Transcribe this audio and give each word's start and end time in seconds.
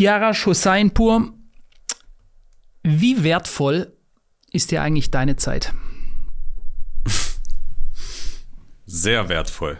Chiara 0.00 0.32
Chosainpur, 0.32 1.34
wie 2.82 3.22
wertvoll 3.22 3.92
ist 4.50 4.70
dir 4.70 4.80
eigentlich 4.80 5.10
deine 5.10 5.36
Zeit? 5.36 5.74
Sehr 8.86 9.28
wertvoll, 9.28 9.78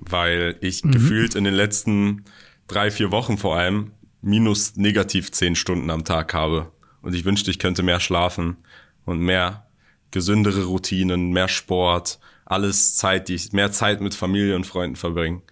weil 0.00 0.56
ich 0.62 0.82
mhm. 0.82 0.90
gefühlt 0.90 1.36
in 1.36 1.44
den 1.44 1.54
letzten 1.54 2.24
drei, 2.66 2.90
vier 2.90 3.12
Wochen 3.12 3.38
vor 3.38 3.56
allem 3.56 3.92
minus 4.20 4.74
negativ 4.74 5.30
zehn 5.30 5.54
Stunden 5.54 5.90
am 5.90 6.04
Tag 6.04 6.34
habe. 6.34 6.72
Und 7.00 7.14
ich 7.14 7.24
wünschte, 7.24 7.52
ich 7.52 7.60
könnte 7.60 7.84
mehr 7.84 8.00
schlafen 8.00 8.56
und 9.04 9.20
mehr 9.20 9.68
gesündere 10.10 10.64
Routinen, 10.64 11.30
mehr 11.30 11.46
Sport, 11.46 12.18
alles 12.46 12.96
Zeit, 12.96 13.28
die 13.28 13.36
ich, 13.36 13.52
mehr 13.52 13.70
Zeit 13.70 14.00
mit 14.00 14.16
Familie 14.16 14.56
und 14.56 14.66
Freunden 14.66 14.96
verbringen. 14.96 15.42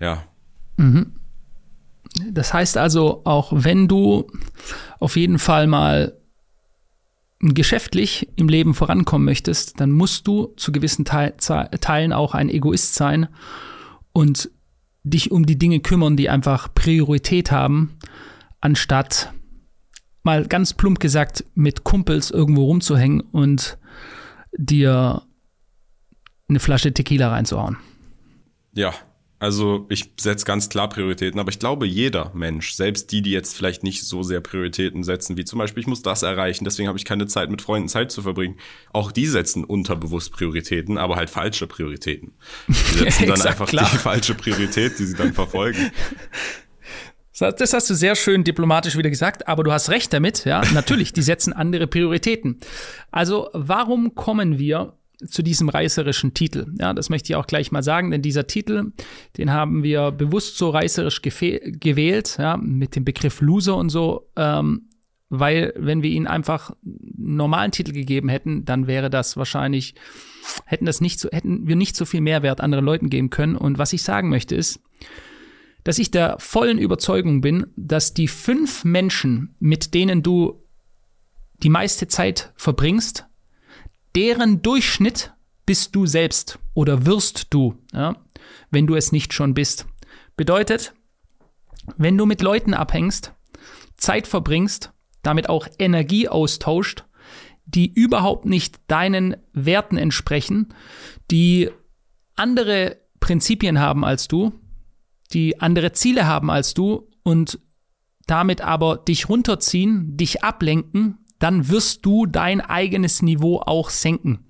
Ja. 0.00 0.24
Mhm. 0.78 1.19
Das 2.30 2.52
heißt 2.52 2.76
also, 2.76 3.22
auch 3.24 3.52
wenn 3.54 3.88
du 3.88 4.26
auf 4.98 5.16
jeden 5.16 5.38
Fall 5.38 5.66
mal 5.66 6.16
geschäftlich 7.40 8.28
im 8.36 8.48
Leben 8.48 8.74
vorankommen 8.74 9.24
möchtest, 9.24 9.80
dann 9.80 9.92
musst 9.92 10.26
du 10.26 10.52
zu 10.56 10.72
gewissen 10.72 11.04
Teil, 11.04 11.34
Teilen 11.38 12.12
auch 12.12 12.34
ein 12.34 12.50
Egoist 12.50 12.94
sein 12.94 13.28
und 14.12 14.50
dich 15.02 15.30
um 15.30 15.46
die 15.46 15.58
Dinge 15.58 15.80
kümmern, 15.80 16.16
die 16.16 16.28
einfach 16.28 16.74
Priorität 16.74 17.50
haben, 17.50 17.96
anstatt 18.60 19.32
mal 20.22 20.46
ganz 20.46 20.74
plump 20.74 21.00
gesagt 21.00 21.44
mit 21.54 21.84
Kumpels 21.84 22.30
irgendwo 22.30 22.64
rumzuhängen 22.64 23.20
und 23.20 23.78
dir 24.56 25.22
eine 26.48 26.60
Flasche 26.60 26.92
Tequila 26.92 27.30
reinzuhauen. 27.30 27.78
Ja, 28.74 28.92
also 29.40 29.86
ich 29.88 30.12
setze 30.20 30.44
ganz 30.44 30.68
klar 30.68 30.90
Prioritäten, 30.90 31.40
aber 31.40 31.48
ich 31.48 31.58
glaube, 31.58 31.86
jeder 31.86 32.30
Mensch, 32.34 32.74
selbst 32.74 33.10
die, 33.10 33.22
die 33.22 33.30
jetzt 33.30 33.56
vielleicht 33.56 33.82
nicht 33.82 34.04
so 34.04 34.22
sehr 34.22 34.40
Prioritäten 34.40 35.02
setzen, 35.02 35.38
wie 35.38 35.46
zum 35.46 35.58
Beispiel, 35.58 35.80
ich 35.80 35.86
muss 35.86 36.02
das 36.02 36.22
erreichen, 36.22 36.64
deswegen 36.64 36.88
habe 36.88 36.98
ich 36.98 37.06
keine 37.06 37.26
Zeit, 37.26 37.50
mit 37.50 37.62
Freunden 37.62 37.88
Zeit 37.88 38.12
zu 38.12 38.20
verbringen, 38.20 38.58
auch 38.92 39.10
die 39.10 39.26
setzen 39.26 39.64
unterbewusst 39.64 40.32
Prioritäten, 40.32 40.98
aber 40.98 41.16
halt 41.16 41.30
falsche 41.30 41.66
Prioritäten. 41.66 42.34
Die 42.68 42.72
setzen 42.98 43.28
dann 43.28 43.40
einfach 43.40 43.66
klar. 43.66 43.88
die 43.90 43.96
falsche 43.96 44.34
Priorität, 44.34 44.98
die 44.98 45.06
sie 45.06 45.16
dann 45.16 45.32
verfolgen. 45.32 45.90
Das 47.38 47.72
hast 47.72 47.88
du 47.88 47.94
sehr 47.94 48.16
schön 48.16 48.44
diplomatisch 48.44 48.98
wieder 48.98 49.08
gesagt, 49.08 49.48
aber 49.48 49.64
du 49.64 49.72
hast 49.72 49.88
recht 49.88 50.12
damit, 50.12 50.44
ja. 50.44 50.60
Natürlich, 50.74 51.14
die 51.14 51.22
setzen 51.22 51.54
andere 51.54 51.86
Prioritäten. 51.86 52.60
Also, 53.10 53.48
warum 53.54 54.14
kommen 54.14 54.58
wir 54.58 54.99
zu 55.26 55.42
diesem 55.42 55.68
reißerischen 55.68 56.34
Titel. 56.34 56.66
Ja, 56.78 56.94
das 56.94 57.10
möchte 57.10 57.32
ich 57.32 57.36
auch 57.36 57.46
gleich 57.46 57.72
mal 57.72 57.82
sagen, 57.82 58.10
denn 58.10 58.22
dieser 58.22 58.46
Titel, 58.46 58.92
den 59.36 59.52
haben 59.52 59.82
wir 59.82 60.10
bewusst 60.10 60.56
so 60.56 60.70
reißerisch 60.70 61.22
gewählt, 61.22 62.36
ja, 62.38 62.56
mit 62.56 62.96
dem 62.96 63.04
Begriff 63.04 63.40
Loser 63.40 63.76
und 63.76 63.90
so, 63.90 64.30
ähm, 64.36 64.88
weil 65.28 65.72
wenn 65.76 66.02
wir 66.02 66.10
ihnen 66.10 66.26
einfach 66.26 66.70
einen 66.84 67.36
normalen 67.36 67.70
Titel 67.70 67.92
gegeben 67.92 68.28
hätten, 68.28 68.64
dann 68.64 68.86
wäre 68.86 69.10
das 69.10 69.36
wahrscheinlich, 69.36 69.94
hätten 70.66 70.86
das 70.86 71.00
nicht 71.00 71.20
so, 71.20 71.28
hätten 71.30 71.68
wir 71.68 71.76
nicht 71.76 71.94
so 71.94 72.04
viel 72.04 72.20
Mehrwert 72.20 72.60
anderen 72.60 72.84
Leuten 72.84 73.10
geben 73.10 73.30
können. 73.30 73.56
Und 73.56 73.78
was 73.78 73.92
ich 73.92 74.02
sagen 74.02 74.28
möchte 74.28 74.56
ist, 74.56 74.80
dass 75.84 75.98
ich 75.98 76.10
der 76.10 76.36
vollen 76.40 76.78
Überzeugung 76.78 77.40
bin, 77.40 77.66
dass 77.76 78.12
die 78.12 78.28
fünf 78.28 78.84
Menschen, 78.84 79.54
mit 79.60 79.94
denen 79.94 80.22
du 80.22 80.64
die 81.62 81.70
meiste 81.70 82.08
Zeit 82.08 82.52
verbringst, 82.56 83.26
deren 84.14 84.62
Durchschnitt 84.62 85.32
bist 85.66 85.94
du 85.94 86.06
selbst 86.06 86.58
oder 86.74 87.06
wirst 87.06 87.48
du, 87.50 87.76
ja, 87.92 88.16
wenn 88.70 88.86
du 88.86 88.96
es 88.96 89.12
nicht 89.12 89.32
schon 89.32 89.54
bist. 89.54 89.86
Bedeutet, 90.36 90.94
wenn 91.96 92.16
du 92.16 92.26
mit 92.26 92.42
Leuten 92.42 92.74
abhängst, 92.74 93.32
Zeit 93.96 94.26
verbringst, 94.26 94.92
damit 95.22 95.48
auch 95.48 95.68
Energie 95.78 96.28
austauscht, 96.28 97.04
die 97.66 97.92
überhaupt 97.92 98.46
nicht 98.46 98.80
deinen 98.88 99.36
Werten 99.52 99.96
entsprechen, 99.96 100.74
die 101.30 101.70
andere 102.34 102.96
Prinzipien 103.20 103.78
haben 103.78 104.04
als 104.04 104.28
du, 104.28 104.52
die 105.32 105.60
andere 105.60 105.92
Ziele 105.92 106.26
haben 106.26 106.50
als 106.50 106.74
du 106.74 107.08
und 107.22 107.60
damit 108.26 108.60
aber 108.60 108.96
dich 108.96 109.28
runterziehen, 109.28 110.16
dich 110.16 110.42
ablenken, 110.42 111.18
dann 111.40 111.68
wirst 111.68 112.06
du 112.06 112.26
dein 112.26 112.60
eigenes 112.60 113.22
Niveau 113.22 113.60
auch 113.60 113.90
senken. 113.90 114.46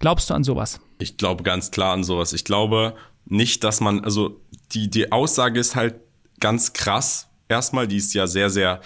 Glaubst 0.00 0.28
du 0.28 0.34
an 0.34 0.44
sowas? 0.44 0.80
Ich 0.98 1.16
glaube 1.16 1.42
ganz 1.42 1.70
klar 1.70 1.94
an 1.94 2.04
sowas. 2.04 2.32
Ich 2.32 2.44
glaube 2.44 2.94
nicht, 3.24 3.64
dass 3.64 3.80
man, 3.80 4.04
also 4.04 4.40
die, 4.72 4.90
die 4.90 5.10
Aussage 5.10 5.58
ist 5.58 5.76
halt 5.76 5.96
ganz 6.40 6.72
krass. 6.72 7.28
Erstmal, 7.48 7.88
die 7.88 7.96
ist 7.96 8.12
ja 8.12 8.26
sehr, 8.26 8.50
sehr 8.50 8.80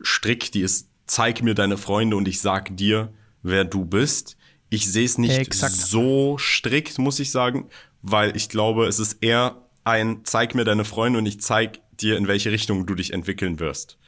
strikt. 0.00 0.54
Die 0.54 0.60
ist, 0.60 0.88
zeig 1.06 1.42
mir 1.42 1.54
deine 1.54 1.76
Freunde 1.76 2.16
und 2.16 2.28
ich 2.28 2.40
sag 2.40 2.76
dir, 2.76 3.12
wer 3.42 3.64
du 3.64 3.84
bist. 3.84 4.36
Ich 4.68 4.90
sehe 4.90 5.04
es 5.04 5.18
nicht 5.18 5.38
Exakt. 5.38 5.74
so 5.74 6.36
strikt, 6.38 6.98
muss 6.98 7.20
ich 7.20 7.30
sagen, 7.30 7.68
weil 8.02 8.36
ich 8.36 8.48
glaube, 8.48 8.86
es 8.86 8.98
ist 8.98 9.22
eher 9.22 9.62
ein, 9.84 10.20
zeig 10.24 10.54
mir 10.54 10.64
deine 10.64 10.84
Freunde 10.84 11.18
und 11.18 11.26
ich 11.26 11.40
zeig 11.40 11.80
dir, 11.98 12.16
in 12.16 12.26
welche 12.26 12.50
Richtung 12.50 12.86
du 12.86 12.94
dich 12.94 13.12
entwickeln 13.12 13.60
wirst. 13.60 13.98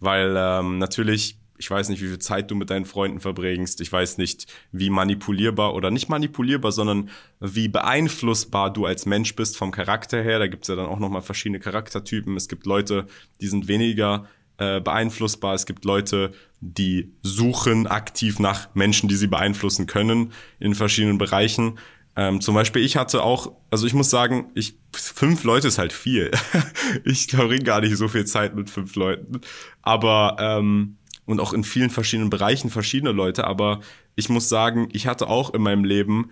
Weil 0.00 0.34
ähm, 0.36 0.78
natürlich 0.78 1.38
ich 1.58 1.70
weiß 1.70 1.88
nicht, 1.88 2.00
wie 2.02 2.08
viel 2.08 2.18
Zeit 2.18 2.50
du 2.50 2.54
mit 2.54 2.70
deinen 2.70 2.84
Freunden 2.84 3.20
verbringst. 3.20 3.80
Ich 3.80 3.92
weiß 3.92 4.18
nicht, 4.18 4.46
wie 4.72 4.90
manipulierbar 4.90 5.74
oder 5.74 5.90
nicht 5.90 6.08
manipulierbar, 6.08 6.72
sondern 6.72 7.10
wie 7.40 7.68
beeinflussbar 7.68 8.72
du 8.72 8.86
als 8.86 9.06
Mensch 9.06 9.34
bist 9.34 9.56
vom 9.56 9.70
Charakter 9.70 10.22
her. 10.22 10.38
Da 10.38 10.46
gibt's 10.46 10.68
ja 10.68 10.76
dann 10.76 10.86
auch 10.86 10.98
nochmal 10.98 11.22
verschiedene 11.22 11.60
Charaktertypen. 11.60 12.36
Es 12.36 12.48
gibt 12.48 12.64
Leute, 12.64 13.06
die 13.40 13.48
sind 13.48 13.68
weniger 13.68 14.28
äh, 14.58 14.80
beeinflussbar. 14.80 15.54
Es 15.54 15.66
gibt 15.66 15.84
Leute, 15.84 16.32
die 16.60 17.12
suchen 17.22 17.86
aktiv 17.86 18.38
nach 18.38 18.74
Menschen, 18.74 19.08
die 19.08 19.16
sie 19.16 19.26
beeinflussen 19.26 19.86
können 19.86 20.32
in 20.60 20.74
verschiedenen 20.74 21.18
Bereichen. 21.18 21.78
Ähm, 22.18 22.40
zum 22.40 22.56
Beispiel, 22.56 22.84
ich 22.84 22.96
hatte 22.96 23.22
auch, 23.22 23.52
also 23.70 23.86
ich 23.86 23.94
muss 23.94 24.10
sagen, 24.10 24.50
ich 24.54 24.76
fünf 24.92 25.44
Leute 25.44 25.68
ist 25.68 25.78
halt 25.78 25.92
viel. 25.92 26.32
ich 27.04 27.28
verbringe 27.28 27.62
gar 27.62 27.80
nicht 27.80 27.96
so 27.96 28.08
viel 28.08 28.26
Zeit 28.26 28.56
mit 28.56 28.70
fünf 28.70 28.96
Leuten. 28.96 29.40
Aber 29.82 30.36
ähm, 30.40 30.97
und 31.28 31.40
auch 31.40 31.52
in 31.52 31.62
vielen 31.62 31.90
verschiedenen 31.90 32.30
Bereichen 32.30 32.70
verschiedene 32.70 33.12
Leute, 33.12 33.46
aber 33.46 33.80
ich 34.16 34.30
muss 34.30 34.48
sagen, 34.48 34.88
ich 34.92 35.06
hatte 35.06 35.28
auch 35.28 35.52
in 35.52 35.60
meinem 35.60 35.84
Leben, 35.84 36.30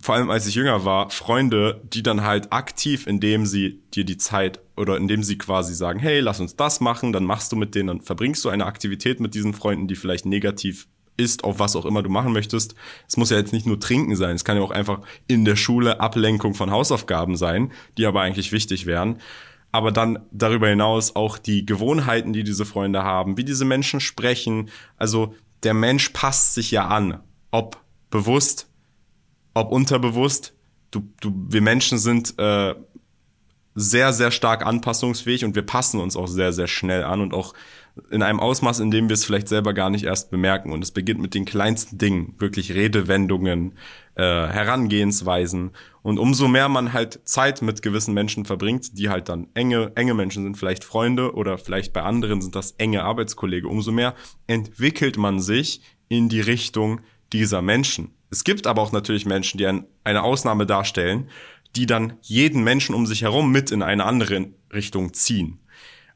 vor 0.00 0.14
allem 0.14 0.30
als 0.30 0.46
ich 0.46 0.54
jünger 0.54 0.84
war, 0.84 1.10
Freunde, 1.10 1.80
die 1.92 2.02
dann 2.02 2.22
halt 2.22 2.52
aktiv, 2.52 3.06
indem 3.06 3.46
sie 3.46 3.80
dir 3.94 4.04
die 4.04 4.18
Zeit 4.18 4.60
oder 4.76 4.98
indem 4.98 5.22
sie 5.22 5.38
quasi 5.38 5.74
sagen, 5.74 5.98
hey, 5.98 6.20
lass 6.20 6.40
uns 6.40 6.56
das 6.56 6.80
machen, 6.80 7.12
dann 7.12 7.24
machst 7.24 7.50
du 7.52 7.56
mit 7.56 7.74
denen, 7.74 7.88
dann 7.88 8.00
verbringst 8.02 8.44
du 8.44 8.50
eine 8.50 8.66
Aktivität 8.66 9.18
mit 9.18 9.34
diesen 9.34 9.54
Freunden, 9.54 9.88
die 9.88 9.96
vielleicht 9.96 10.26
negativ 10.26 10.88
ist, 11.16 11.42
auf 11.42 11.58
was 11.58 11.74
auch 11.74 11.86
immer 11.86 12.02
du 12.02 12.10
machen 12.10 12.32
möchtest. 12.32 12.74
Es 13.08 13.16
muss 13.16 13.30
ja 13.30 13.38
jetzt 13.38 13.54
nicht 13.54 13.66
nur 13.66 13.80
trinken 13.80 14.14
sein, 14.14 14.36
es 14.36 14.44
kann 14.44 14.58
ja 14.58 14.62
auch 14.62 14.70
einfach 14.70 15.00
in 15.26 15.46
der 15.46 15.56
Schule 15.56 16.00
Ablenkung 16.00 16.54
von 16.54 16.70
Hausaufgaben 16.70 17.34
sein, 17.34 17.72
die 17.96 18.04
aber 18.04 18.20
eigentlich 18.20 18.52
wichtig 18.52 18.84
wären 18.84 19.18
aber 19.72 19.92
dann 19.92 20.18
darüber 20.30 20.68
hinaus 20.68 21.14
auch 21.14 21.38
die 21.38 21.66
Gewohnheiten, 21.66 22.32
die 22.32 22.44
diese 22.44 22.64
Freunde 22.64 23.02
haben, 23.02 23.36
wie 23.36 23.44
diese 23.44 23.64
Menschen 23.64 24.00
sprechen. 24.00 24.70
Also 24.96 25.34
der 25.62 25.74
Mensch 25.74 26.10
passt 26.10 26.54
sich 26.54 26.70
ja 26.70 26.88
an, 26.88 27.20
ob 27.50 27.82
bewusst, 28.10 28.68
ob 29.54 29.70
unterbewusst. 29.70 30.54
Du, 30.90 31.12
du, 31.20 31.32
wir 31.48 31.60
Menschen 31.60 31.98
sind 31.98 32.38
äh, 32.38 32.74
sehr, 33.78 34.12
sehr 34.12 34.30
stark 34.30 34.66
anpassungsfähig 34.66 35.44
und 35.44 35.54
wir 35.54 35.62
passen 35.62 36.00
uns 36.00 36.16
auch 36.16 36.26
sehr, 36.26 36.52
sehr 36.52 36.66
schnell 36.66 37.04
an 37.04 37.20
und 37.20 37.32
auch 37.32 37.54
in 38.10 38.22
einem 38.22 38.40
Ausmaß, 38.40 38.80
in 38.80 38.90
dem 38.90 39.08
wir 39.08 39.14
es 39.14 39.24
vielleicht 39.24 39.48
selber 39.48 39.74
gar 39.74 39.90
nicht 39.90 40.04
erst 40.04 40.30
bemerken. 40.30 40.72
Und 40.72 40.82
es 40.82 40.90
beginnt 40.90 41.20
mit 41.20 41.34
den 41.34 41.44
kleinsten 41.44 41.98
Dingen, 41.98 42.34
wirklich 42.38 42.72
Redewendungen, 42.74 43.72
äh, 44.14 44.22
Herangehensweisen. 44.22 45.72
Und 46.02 46.18
umso 46.18 46.48
mehr 46.48 46.68
man 46.68 46.92
halt 46.92 47.20
Zeit 47.24 47.62
mit 47.62 47.82
gewissen 47.82 48.14
Menschen 48.14 48.44
verbringt, 48.44 48.98
die 48.98 49.08
halt 49.08 49.28
dann 49.28 49.48
enge, 49.54 49.92
enge 49.94 50.14
Menschen 50.14 50.44
sind, 50.44 50.56
vielleicht 50.56 50.84
Freunde 50.84 51.34
oder 51.34 51.58
vielleicht 51.58 51.92
bei 51.92 52.02
anderen 52.02 52.40
sind 52.40 52.54
das 52.54 52.72
enge 52.72 53.02
Arbeitskollege, 53.04 53.68
umso 53.68 53.92
mehr 53.92 54.14
entwickelt 54.46 55.16
man 55.16 55.40
sich 55.40 55.80
in 56.08 56.28
die 56.28 56.40
Richtung 56.40 57.00
dieser 57.32 57.62
Menschen. 57.62 58.14
Es 58.30 58.44
gibt 58.44 58.66
aber 58.66 58.82
auch 58.82 58.92
natürlich 58.92 59.26
Menschen, 59.26 59.58
die 59.58 59.66
ein, 59.66 59.86
eine 60.04 60.22
Ausnahme 60.22 60.66
darstellen, 60.66 61.30
die 61.78 61.86
dann 61.86 62.14
jeden 62.22 62.64
Menschen 62.64 62.92
um 62.92 63.06
sich 63.06 63.22
herum 63.22 63.52
mit 63.52 63.70
in 63.70 63.82
eine 63.82 64.04
andere 64.04 64.48
Richtung 64.72 65.14
ziehen. 65.14 65.60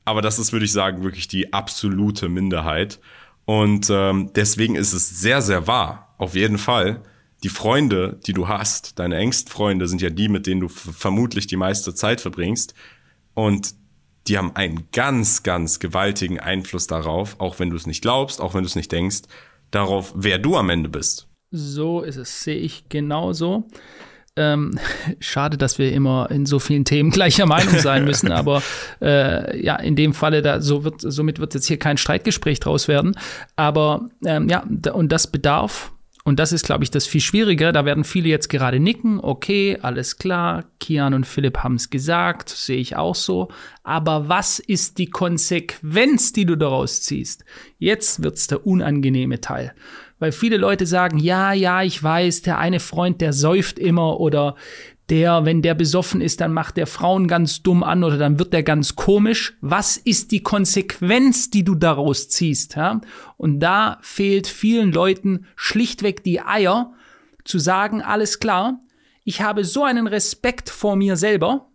Aber 0.05 0.20
das 0.20 0.41
ist, 0.41 0.53
würde 0.53 0.64
ich 0.64 0.73
sagen, 0.73 1.05
wirklich 1.05 1.29
die 1.29 1.53
absolute 1.53 2.29
Minderheit. 2.29 2.99
Und 3.44 3.88
ähm, 3.88 4.32
deswegen 4.35 4.75
ist 4.75 4.93
es 4.93 5.20
sehr, 5.20 5.41
sehr 5.41 5.69
wahr, 5.69 6.17
auf 6.19 6.35
jeden 6.35 6.59
Fall. 6.59 7.00
Die 7.44 7.49
Freunde, 7.49 8.19
die 8.26 8.32
du 8.32 8.49
hast, 8.49 8.99
deine 8.99 9.17
engsten 9.19 9.53
Freunde, 9.53 9.87
sind 9.87 10.03
ja 10.03 10.11
die, 10.11 10.29
mit 10.29 10.49
denen 10.49 10.62
du 10.62 10.69
vermutlich 10.69 11.47
die 11.47 11.56
meiste 11.56 11.94
Zeit 11.94 12.20
verbringst. 12.20 12.75
Und 13.35 13.76
die 14.26 14.38
haben 14.38 14.56
einen 14.56 14.88
ganz, 14.91 15.44
ganz 15.44 15.79
gewaltigen 15.79 16.41
Einfluss 16.41 16.88
darauf, 16.88 17.38
auch 17.38 17.61
wenn 17.61 17.70
du 17.70 17.76
es 17.76 17.87
nicht 17.87 18.03
glaubst, 18.03 18.41
auch 18.41 18.55
wenn 18.55 18.62
du 18.62 18.69
es 18.69 18.76
nicht 18.76 18.91
denkst, 18.91 19.23
darauf, 19.70 20.12
wer 20.17 20.38
du 20.38 20.56
am 20.56 20.70
Ende 20.70 20.88
bist. 20.88 21.29
So 21.53 22.00
ist 22.00 22.17
es, 22.17 22.43
sehe 22.43 22.58
ich 22.58 22.88
genauso. 22.88 23.69
Ähm, 24.37 24.79
schade, 25.20 25.56
dass 25.56 25.79
wir 25.79 25.93
immer 25.93 26.31
in 26.31 26.46
so 26.46 26.58
vielen 26.58 26.84
Themen 26.84 27.11
gleicher 27.11 27.46
Meinung 27.46 27.79
sein 27.79 28.05
müssen, 28.05 28.32
aber 28.32 28.62
äh, 29.00 29.61
ja, 29.62 29.76
in 29.76 29.96
dem 29.96 30.14
Falle, 30.14 30.43
da, 30.43 30.61
so 30.61 30.84
wird, 30.84 31.00
somit 31.00 31.38
wird 31.38 31.55
jetzt 31.55 31.67
hier 31.67 31.79
kein 31.79 31.96
Streitgespräch 31.99 32.61
draus 32.61 32.88
werden. 32.88 33.14
Aber 33.56 34.08
ähm, 34.25 34.49
ja, 34.49 34.64
und 34.93 35.11
das 35.11 35.26
bedarf 35.26 35.93
und 36.25 36.38
das 36.38 36.52
ist, 36.52 36.64
glaube 36.64 36.84
ich, 36.84 36.90
das 36.90 37.06
viel 37.06 37.20
Schwierigere. 37.20 37.73
Da 37.73 37.84
werden 37.84 38.05
viele 38.05 38.29
jetzt 38.29 38.49
gerade 38.49 38.79
nicken. 38.79 39.19
Okay, 39.20 39.79
alles 39.82 40.19
klar. 40.19 40.64
Kian 40.79 41.14
und 41.14 41.26
Philipp 41.26 41.58
haben 41.58 41.75
es 41.75 41.90
gesagt. 41.90 42.49
Sehe 42.49 42.79
ich 42.79 42.96
auch 42.96 43.17
so. 43.17 43.49
Aber 43.82 44.29
was 44.29 44.61
ist 44.61 44.99
die 44.99 45.11
Konsequenz, 45.11 46.32
die 46.32 46.46
du 46.46 46.56
daraus 46.56 47.02
ziehst? 47.02 47.44
Jetzt 47.79 48.23
wird's 48.23 48.46
der 48.46 48.64
unangenehme 48.67 49.40
Teil. 49.40 49.75
Weil 50.23 50.31
viele 50.31 50.57
Leute 50.57 50.87
sagen, 50.87 51.19
ja, 51.19 51.53
ja, 51.53 51.83
ich 51.83 52.01
weiß, 52.01 52.43
der 52.43 52.59
eine 52.59 52.79
Freund, 52.79 53.21
der 53.21 53.33
säuft 53.33 53.77
immer 53.77 54.21
oder 54.21 54.55
der, 55.09 55.45
wenn 55.47 55.63
der 55.63 55.75
besoffen 55.75 56.21
ist, 56.21 56.41
dann 56.41 56.53
macht 56.53 56.77
der 56.77 56.87
Frauen 56.87 57.27
ganz 57.27 57.65
dumm 57.65 57.83
an 57.83 58.05
oder 58.05 58.19
dann 58.19 58.39
wird 58.39 58.53
der 58.53 58.63
ganz 58.63 58.95
komisch. 58.95 59.57
Was 59.63 59.97
ist 59.97 60.31
die 60.31 60.45
Konsequenz, 60.45 61.51
die 61.51 61.65
du 61.65 61.75
daraus 61.75 62.29
ziehst? 62.29 62.77
Ja? 62.77 63.01
Und 63.37 63.59
da 63.59 63.99
fehlt 64.03 64.47
vielen 64.47 64.93
Leuten 64.93 65.47
schlichtweg 65.57 66.23
die 66.23 66.41
Eier, 66.41 66.93
zu 67.43 67.59
sagen, 67.59 68.01
alles 68.01 68.39
klar, 68.39 68.79
ich 69.25 69.43
habe 69.43 69.65
so 69.65 69.83
einen 69.83 70.07
Respekt 70.07 70.71
vor 70.71 70.95
mir 70.95 71.17
selber, 71.17 71.67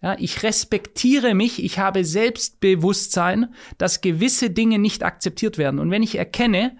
ja, 0.00 0.14
ich 0.20 0.44
respektiere 0.44 1.34
mich, 1.34 1.64
ich 1.64 1.80
habe 1.80 2.04
Selbstbewusstsein, 2.04 3.52
dass 3.78 4.00
gewisse 4.00 4.50
Dinge 4.50 4.78
nicht 4.78 5.02
akzeptiert 5.02 5.58
werden. 5.58 5.80
Und 5.80 5.90
wenn 5.90 6.04
ich 6.04 6.16
erkenne, 6.16 6.76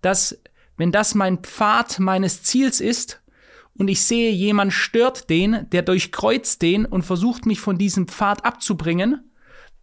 dass, 0.00 0.40
wenn 0.80 0.92
das 0.92 1.14
mein 1.14 1.38
Pfad 1.38 1.98
meines 1.98 2.42
Ziels 2.42 2.80
ist, 2.80 3.20
und 3.74 3.88
ich 3.88 4.02
sehe, 4.02 4.30
jemand 4.30 4.72
stört 4.72 5.28
den, 5.30 5.66
der 5.70 5.82
durchkreuzt 5.82 6.60
den 6.62 6.86
und 6.86 7.02
versucht 7.02 7.44
mich 7.44 7.60
von 7.60 7.76
diesem 7.76 8.08
Pfad 8.08 8.44
abzubringen, 8.44 9.30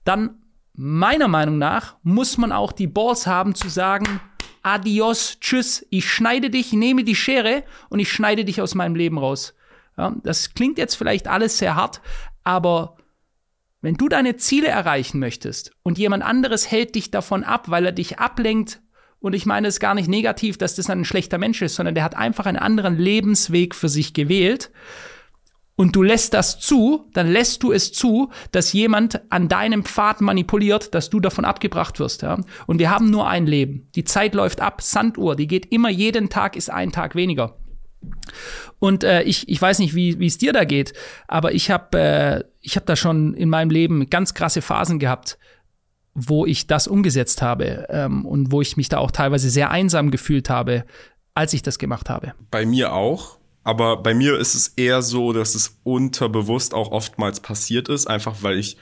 dann 0.04 0.42
meiner 0.74 1.28
Meinung 1.28 1.60
nach 1.60 1.98
muss 2.02 2.38
man 2.38 2.52
auch 2.52 2.72
die 2.72 2.88
Balls 2.88 3.28
haben 3.28 3.54
zu 3.54 3.70
sagen, 3.70 4.20
adios, 4.64 5.40
tschüss, 5.40 5.86
ich 5.92 6.10
schneide 6.10 6.50
dich, 6.50 6.74
nehme 6.74 7.04
die 7.04 7.16
Schere 7.16 7.64
und 7.90 8.00
ich 8.00 8.12
schneide 8.12 8.44
dich 8.44 8.60
aus 8.60 8.74
meinem 8.74 8.96
Leben 8.96 9.20
raus. 9.20 9.54
Ja, 9.98 10.16
das 10.24 10.56
klingt 10.56 10.80
jetzt 10.80 10.96
vielleicht 10.96 11.28
alles 11.28 11.60
sehr 11.60 11.76
hart, 11.76 12.02
aber 12.44 12.98
wenn 13.82 13.96
du 13.96 14.10
deine 14.10 14.38
Ziele 14.38 14.68
erreichen 14.68 15.20
möchtest 15.20 15.72
und 15.84 16.00
jemand 16.00 16.24
anderes 16.24 16.70
hält 16.72 16.96
dich 16.96 17.12
davon 17.12 17.44
ab, 17.44 17.70
weil 17.70 17.86
er 17.86 17.92
dich 17.92 18.20
ablenkt 18.20 18.82
und 19.28 19.34
ich 19.34 19.46
meine 19.46 19.68
es 19.68 19.80
gar 19.80 19.94
nicht 19.94 20.08
negativ, 20.08 20.58
dass 20.58 20.76
das 20.76 20.90
ein 20.90 21.06
schlechter 21.06 21.38
Mensch 21.38 21.62
ist, 21.62 21.76
sondern 21.76 21.96
der 21.96 22.04
hat 22.04 22.16
einfach 22.16 22.46
einen 22.46 22.58
anderen 22.58 22.98
Lebensweg 22.98 23.76
für 23.76 23.90
sich 23.90 24.14
gewählt. 24.14 24.72
Und 25.76 25.96
du 25.96 26.02
lässt 26.02 26.34
das 26.34 26.60
zu, 26.60 27.08
dann 27.14 27.28
lässt 27.28 27.62
du 27.62 27.72
es 27.72 27.92
zu, 27.92 28.32
dass 28.52 28.74
jemand 28.74 29.22
an 29.30 29.48
deinem 29.48 29.84
Pfad 29.84 30.22
manipuliert, 30.22 30.96
dass 30.96 31.12
du 31.12 31.20
davon 31.20 31.46
abgebracht 31.46 32.00
wirst. 32.00 32.24
Ja? 32.24 32.40
Und 32.66 32.80
wir 32.80 32.90
haben 32.90 33.12
nur 33.12 33.28
ein 33.28 33.46
Leben. 33.46 33.90
Die 33.94 34.06
Zeit 34.06 34.34
läuft 34.34 34.60
ab, 34.60 34.82
Sanduhr, 34.82 35.36
die 35.36 35.46
geht 35.46 35.72
immer, 35.72 35.90
jeden 35.90 36.30
Tag 36.30 36.56
ist 36.56 36.72
ein 36.72 36.92
Tag 36.92 37.14
weniger. 37.14 37.58
Und 38.80 39.04
äh, 39.04 39.24
ich, 39.24 39.50
ich 39.50 39.62
weiß 39.62 39.80
nicht, 39.80 39.94
wie 39.94 40.26
es 40.26 40.38
dir 40.38 40.54
da 40.54 40.64
geht, 40.64 40.94
aber 41.28 41.54
ich 41.54 41.70
habe 41.70 42.00
äh, 42.00 42.70
hab 42.70 42.86
da 42.86 42.96
schon 42.96 43.34
in 43.34 43.50
meinem 43.50 43.70
Leben 43.70 44.10
ganz 44.10 44.34
krasse 44.34 44.62
Phasen 44.62 45.00
gehabt, 45.00 45.38
wo 46.20 46.48
ich 46.48 46.66
das 46.66 46.88
umgesetzt 46.88 47.44
habe 47.44 47.86
ähm, 47.90 48.26
und 48.26 48.52
wo 48.52 48.60
ich 48.62 48.76
mich 48.76 48.90
da 48.90 48.98
auch 48.98 49.12
teilweise 49.12 49.52
sehr 49.52 49.70
einsam 49.70 50.10
gefühlt 50.10 50.50
habe, 50.50 50.84
als 51.36 51.54
ich 51.54 51.62
das 51.62 51.78
gemacht 51.78 52.10
habe. 52.10 52.34
Bei 52.50 52.66
mir 52.66 52.94
auch. 52.94 53.38
Aber 53.64 53.98
bei 53.98 54.16
mir 54.16 54.40
ist 54.40 54.56
es 54.56 54.70
eher 54.70 55.02
so, 55.04 55.32
dass 55.32 55.54
es 55.54 55.78
unterbewusst 55.84 56.74
auch 56.74 56.92
oftmals 56.92 57.42
passiert 57.42 57.88
ist, 57.90 58.08
einfach 58.08 58.38
weil 58.42 58.58
ich 58.58 58.78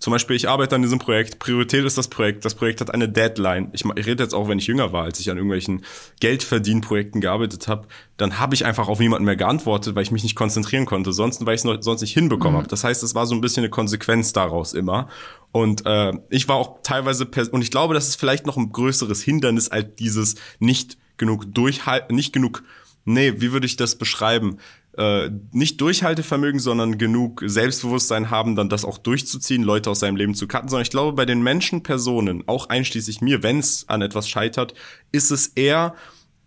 zum 0.00 0.12
Beispiel, 0.12 0.34
ich 0.34 0.48
arbeite 0.48 0.74
an 0.74 0.80
diesem 0.80 0.98
Projekt, 0.98 1.38
Priorität 1.38 1.84
ist 1.84 1.98
das 1.98 2.08
Projekt, 2.08 2.46
das 2.46 2.54
Projekt 2.54 2.80
hat 2.80 2.92
eine 2.92 3.06
Deadline. 3.06 3.68
Ich, 3.74 3.84
ich 3.84 4.06
rede 4.06 4.22
jetzt 4.22 4.34
auch, 4.34 4.48
wenn 4.48 4.58
ich 4.58 4.66
jünger 4.66 4.94
war, 4.94 5.04
als 5.04 5.20
ich 5.20 5.30
an 5.30 5.36
irgendwelchen 5.36 5.84
Geldverdienprojekten 6.20 7.20
gearbeitet 7.20 7.68
habe, 7.68 7.86
dann 8.16 8.38
habe 8.38 8.54
ich 8.54 8.64
einfach 8.64 8.88
auf 8.88 8.98
niemanden 8.98 9.26
mehr 9.26 9.36
geantwortet, 9.36 9.94
weil 9.94 10.02
ich 10.02 10.10
mich 10.10 10.22
nicht 10.22 10.36
konzentrieren 10.36 10.86
konnte, 10.86 11.12
sonst, 11.12 11.44
weil 11.44 11.54
ich 11.54 11.64
es 11.64 11.84
sonst 11.84 12.00
nicht 12.00 12.14
hinbekommen 12.14 12.54
mhm. 12.54 12.62
habe. 12.62 12.68
Das 12.68 12.82
heißt, 12.82 13.02
es 13.02 13.14
war 13.14 13.26
so 13.26 13.34
ein 13.34 13.42
bisschen 13.42 13.62
eine 13.62 13.70
Konsequenz 13.70 14.32
daraus 14.32 14.72
immer. 14.72 15.10
Und 15.52 15.84
äh, 15.84 16.12
ich 16.30 16.48
war 16.48 16.56
auch 16.56 16.78
teilweise, 16.82 17.28
und 17.52 17.60
ich 17.60 17.70
glaube, 17.70 17.92
das 17.92 18.08
ist 18.08 18.16
vielleicht 18.16 18.46
noch 18.46 18.56
ein 18.56 18.72
größeres 18.72 19.22
Hindernis 19.22 19.68
als 19.68 19.96
dieses 19.96 20.36
nicht 20.60 20.96
genug 21.18 21.54
durchhalten, 21.54 22.16
nicht 22.16 22.32
genug, 22.32 22.62
nee, 23.04 23.34
wie 23.36 23.52
würde 23.52 23.66
ich 23.66 23.76
das 23.76 23.96
beschreiben? 23.96 24.56
Äh, 24.96 25.30
nicht 25.52 25.80
Durchhaltevermögen, 25.80 26.58
sondern 26.58 26.98
genug 26.98 27.42
Selbstbewusstsein 27.46 28.30
haben, 28.30 28.56
dann 28.56 28.68
das 28.68 28.84
auch 28.84 28.98
durchzuziehen, 28.98 29.62
Leute 29.62 29.88
aus 29.88 30.00
seinem 30.00 30.16
Leben 30.16 30.34
zu 30.34 30.48
cutten, 30.48 30.68
sondern 30.68 30.82
ich 30.82 30.90
glaube, 30.90 31.14
bei 31.14 31.24
den 31.24 31.42
Menschen, 31.42 31.84
Personen, 31.84 32.42
auch 32.48 32.68
einschließlich 32.68 33.20
mir, 33.20 33.44
wenn 33.44 33.60
es 33.60 33.88
an 33.88 34.02
etwas 34.02 34.28
scheitert, 34.28 34.74
ist 35.12 35.30
es 35.30 35.46
eher 35.48 35.94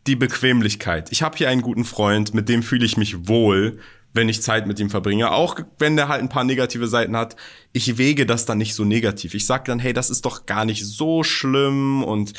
die 0.08 0.18
Bequemlichkeit. 0.18 1.10
Ich 1.14 1.24
habe 1.24 1.38
hier 1.38 1.48
einen 1.48 1.62
guten 1.62 1.86
Freund, 1.86 2.34
mit 2.34 2.50
dem 2.50 2.64
fühle 2.64 2.86
ich 2.86 2.98
mich 2.98 3.30
wohl, 3.30 3.80
wenn 4.14 4.28
ich 4.28 4.42
Zeit 4.42 4.68
mit 4.68 4.78
ihm 4.80 4.90
verbringe, 4.90 5.32
auch 5.32 5.60
wenn 5.80 5.96
der 5.96 6.10
halt 6.10 6.22
ein 6.22 6.30
paar 6.30 6.44
negative 6.44 6.88
Seiten 6.88 7.16
hat. 7.16 7.38
Ich 7.72 7.98
wege 7.98 8.26
das 8.26 8.46
dann 8.46 8.58
nicht 8.58 8.76
so 8.76 8.84
negativ. 8.84 9.34
Ich 9.34 9.46
sag 9.46 9.66
dann, 9.66 9.80
hey, 9.80 9.94
das 9.94 10.10
ist 10.10 10.26
doch 10.26 10.46
gar 10.46 10.66
nicht 10.66 10.86
so 10.86 11.24
schlimm 11.24 12.04
und 12.04 12.34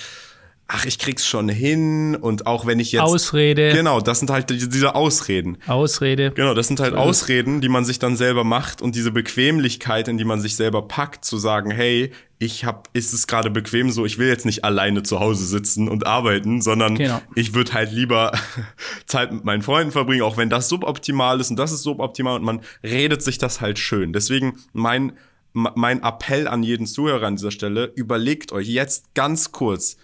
ach, 0.67 0.87
ich 0.87 0.99
krieg's 0.99 1.27
schon 1.27 1.49
hin 1.49 2.17
und 2.17 2.47
auch 2.47 2.67
wenn 2.67 2.81
ich 2.81 2.93
jetzt 2.93 3.03
Ausrede. 3.03 3.73
Genau, 3.73 4.01
das 4.01 4.19
sind 4.19 4.31
halt 4.31 4.49
diese 4.49 4.95
Ausreden. 4.95 5.59
Ausrede. 5.67 6.31
Genau, 6.31 6.55
das 6.55 6.69
sind 6.69 6.81
halt 6.81 6.95
Ausreden, 6.95 7.61
die 7.61 7.69
man 7.69 7.85
sich 7.85 7.99
dann 7.99 8.17
selber 8.17 8.45
macht 8.45 8.81
und 8.81 8.95
diese 8.95 9.13
Bequemlichkeit, 9.13 10.09
in 10.09 10.17
die 10.17 10.25
man 10.25 10.41
sich 10.41 10.57
selber 10.57 10.83
packt, 10.83 11.25
zu 11.25 11.37
sagen, 11.37 11.71
hey, 11.71 12.13
ich 12.39 12.65
hab, 12.65 12.89
ist 12.95 13.13
es 13.13 13.27
gerade 13.27 13.51
bequem 13.51 13.91
so, 13.91 14.07
ich 14.07 14.19
will 14.19 14.29
jetzt 14.29 14.47
nicht 14.47 14.65
alleine 14.65 15.03
zu 15.03 15.21
Hause 15.21 15.45
sitzen 15.45 15.89
und 15.89 16.07
arbeiten, 16.07 16.63
sondern 16.63 16.97
genau. 16.97 17.21
ich 17.35 17.55
würde 17.55 17.75
halt 17.75 17.93
lieber 17.93 18.33
Zeit 19.07 19.33
mit 19.33 19.45
meinen 19.45 19.63
Freunden 19.63 19.93
verbringen, 19.93 20.23
auch 20.23 20.37
wenn 20.37 20.51
das 20.51 20.69
suboptimal 20.69 21.41
ist 21.41 21.51
und 21.51 21.57
das 21.57 21.73
ist 21.73 21.83
suboptimal 21.83 22.37
und 22.37 22.45
man 22.45 22.61
redet 22.83 23.23
sich 23.23 23.39
das 23.39 23.61
halt 23.61 23.79
schön. 23.79 24.13
Deswegen 24.13 24.59
mein 24.73 25.13
mein 25.57 26.03
Appell 26.03 26.49
an 26.49 26.65
jeden 26.65 26.85
Zuhörer 26.85 27.29
an 27.29 27.37
dieser 27.37 27.53
Stelle, 27.53 27.93
überlegt 27.95 28.51
euch 28.51 28.67
jetzt 28.67 29.15
ganz 29.15 29.53
kurz, 29.53 29.97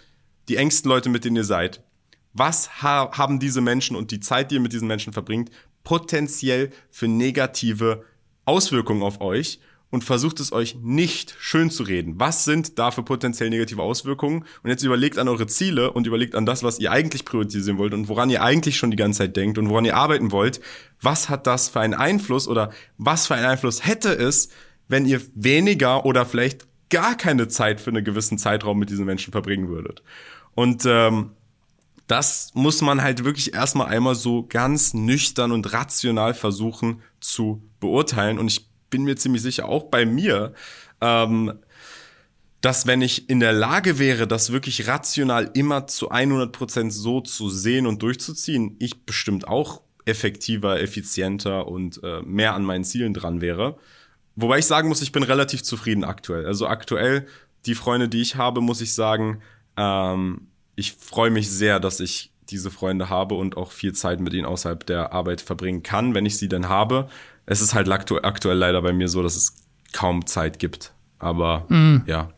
die 0.49 0.57
engsten 0.57 0.89
Leute, 0.89 1.09
mit 1.09 1.25
denen 1.25 1.35
ihr 1.35 1.43
seid, 1.43 1.83
was 2.33 2.81
ha 2.81 3.11
haben 3.17 3.39
diese 3.39 3.61
Menschen 3.61 3.95
und 3.95 4.11
die 4.11 4.19
Zeit, 4.19 4.51
die 4.51 4.55
ihr 4.55 4.61
mit 4.61 4.73
diesen 4.73 4.87
Menschen 4.87 5.13
verbringt, 5.13 5.51
potenziell 5.83 6.71
für 6.89 7.07
negative 7.07 8.03
Auswirkungen 8.45 9.03
auf 9.03 9.21
euch 9.21 9.59
und 9.91 10.03
versucht 10.03 10.39
es 10.39 10.53
euch 10.53 10.75
nicht 10.81 11.35
schön 11.39 11.69
zu 11.69 11.83
reden. 11.83 12.13
Was 12.17 12.45
sind 12.45 12.79
da 12.79 12.91
für 12.91 13.03
potenziell 13.03 13.49
negative 13.49 13.83
Auswirkungen? 13.83 14.45
Und 14.63 14.69
jetzt 14.69 14.83
überlegt 14.83 15.17
an 15.17 15.27
eure 15.27 15.47
Ziele 15.47 15.91
und 15.91 16.07
überlegt 16.07 16.33
an 16.33 16.45
das, 16.45 16.63
was 16.63 16.79
ihr 16.79 16.91
eigentlich 16.91 17.25
priorisieren 17.25 17.77
wollt 17.77 17.93
und 17.93 18.07
woran 18.07 18.29
ihr 18.29 18.41
eigentlich 18.41 18.77
schon 18.77 18.89
die 18.89 18.97
ganze 18.97 19.19
Zeit 19.19 19.35
denkt 19.35 19.57
und 19.57 19.69
woran 19.69 19.85
ihr 19.85 19.97
arbeiten 19.97 20.31
wollt. 20.31 20.61
Was 21.01 21.29
hat 21.29 21.45
das 21.45 21.69
für 21.69 21.81
einen 21.81 21.93
Einfluss 21.93 22.47
oder 22.47 22.71
was 22.97 23.27
für 23.27 23.35
einen 23.35 23.45
Einfluss 23.45 23.85
hätte 23.85 24.13
es, 24.13 24.49
wenn 24.87 25.05
ihr 25.05 25.21
weniger 25.35 26.05
oder 26.05 26.25
vielleicht 26.25 26.67
gar 26.91 27.17
keine 27.17 27.47
Zeit 27.47 27.81
für 27.81 27.89
einen 27.89 28.05
gewissen 28.05 28.37
Zeitraum 28.37 28.77
mit 28.77 28.91
diesen 28.91 29.05
Menschen 29.05 29.31
verbringen 29.31 29.67
würdet? 29.67 30.03
Und 30.53 30.83
ähm, 30.85 31.31
das 32.07 32.51
muss 32.53 32.81
man 32.81 33.01
halt 33.01 33.23
wirklich 33.23 33.53
erstmal 33.53 33.87
einmal 33.87 34.15
so 34.15 34.45
ganz 34.47 34.93
nüchtern 34.93 35.51
und 35.51 35.71
rational 35.73 36.33
versuchen 36.33 37.01
zu 37.19 37.63
beurteilen. 37.79 38.37
Und 38.37 38.47
ich 38.47 38.67
bin 38.89 39.03
mir 39.03 39.15
ziemlich 39.15 39.41
sicher, 39.41 39.67
auch 39.67 39.85
bei 39.85 40.05
mir, 40.05 40.53
ähm, 40.99 41.53
dass 42.59 42.85
wenn 42.85 43.01
ich 43.01 43.29
in 43.29 43.39
der 43.39 43.53
Lage 43.53 43.97
wäre, 43.97 44.27
das 44.27 44.51
wirklich 44.51 44.87
rational 44.87 45.49
immer 45.53 45.87
zu 45.87 46.09
100 46.09 46.51
Prozent 46.51 46.93
so 46.93 47.21
zu 47.21 47.49
sehen 47.49 47.87
und 47.87 48.03
durchzuziehen, 48.03 48.75
ich 48.79 49.05
bestimmt 49.05 49.47
auch 49.47 49.81
effektiver, 50.05 50.79
effizienter 50.79 51.67
und 51.67 52.03
äh, 52.03 52.21
mehr 52.21 52.53
an 52.53 52.63
meinen 52.63 52.83
Zielen 52.83 53.13
dran 53.13 53.41
wäre. 53.41 53.77
Wobei 54.35 54.59
ich 54.59 54.65
sagen 54.65 54.87
muss, 54.87 55.01
ich 55.01 55.11
bin 55.11 55.23
relativ 55.23 55.63
zufrieden 55.63 56.03
aktuell. 56.03 56.45
Also 56.45 56.67
aktuell, 56.67 57.27
die 57.65 57.75
Freunde, 57.75 58.09
die 58.09 58.21
ich 58.21 58.35
habe, 58.35 58.61
muss 58.61 58.81
ich 58.81 58.93
sagen, 58.93 59.41
ähm, 59.77 60.47
ich 60.75 60.93
freue 60.93 61.29
mich 61.29 61.49
sehr, 61.49 61.79
dass 61.79 61.99
ich 61.99 62.31
diese 62.49 62.71
Freunde 62.71 63.09
habe 63.09 63.35
und 63.35 63.57
auch 63.57 63.71
viel 63.71 63.93
Zeit 63.93 64.19
mit 64.19 64.33
ihnen 64.33 64.45
außerhalb 64.45 64.85
der 64.85 65.13
Arbeit 65.13 65.41
verbringen 65.41 65.83
kann, 65.83 66.13
wenn 66.13 66.25
ich 66.25 66.37
sie 66.37 66.49
denn 66.49 66.69
habe. 66.69 67.09
Es 67.45 67.61
ist 67.61 67.73
halt 67.73 67.89
aktuell 67.89 68.57
leider 68.57 68.81
bei 68.81 68.93
mir 68.93 69.07
so, 69.07 69.23
dass 69.23 69.35
es 69.35 69.55
kaum 69.93 70.25
Zeit 70.25 70.59
gibt. 70.59 70.93
Aber 71.19 71.65
mm. 71.69 72.03
ja. 72.07 72.29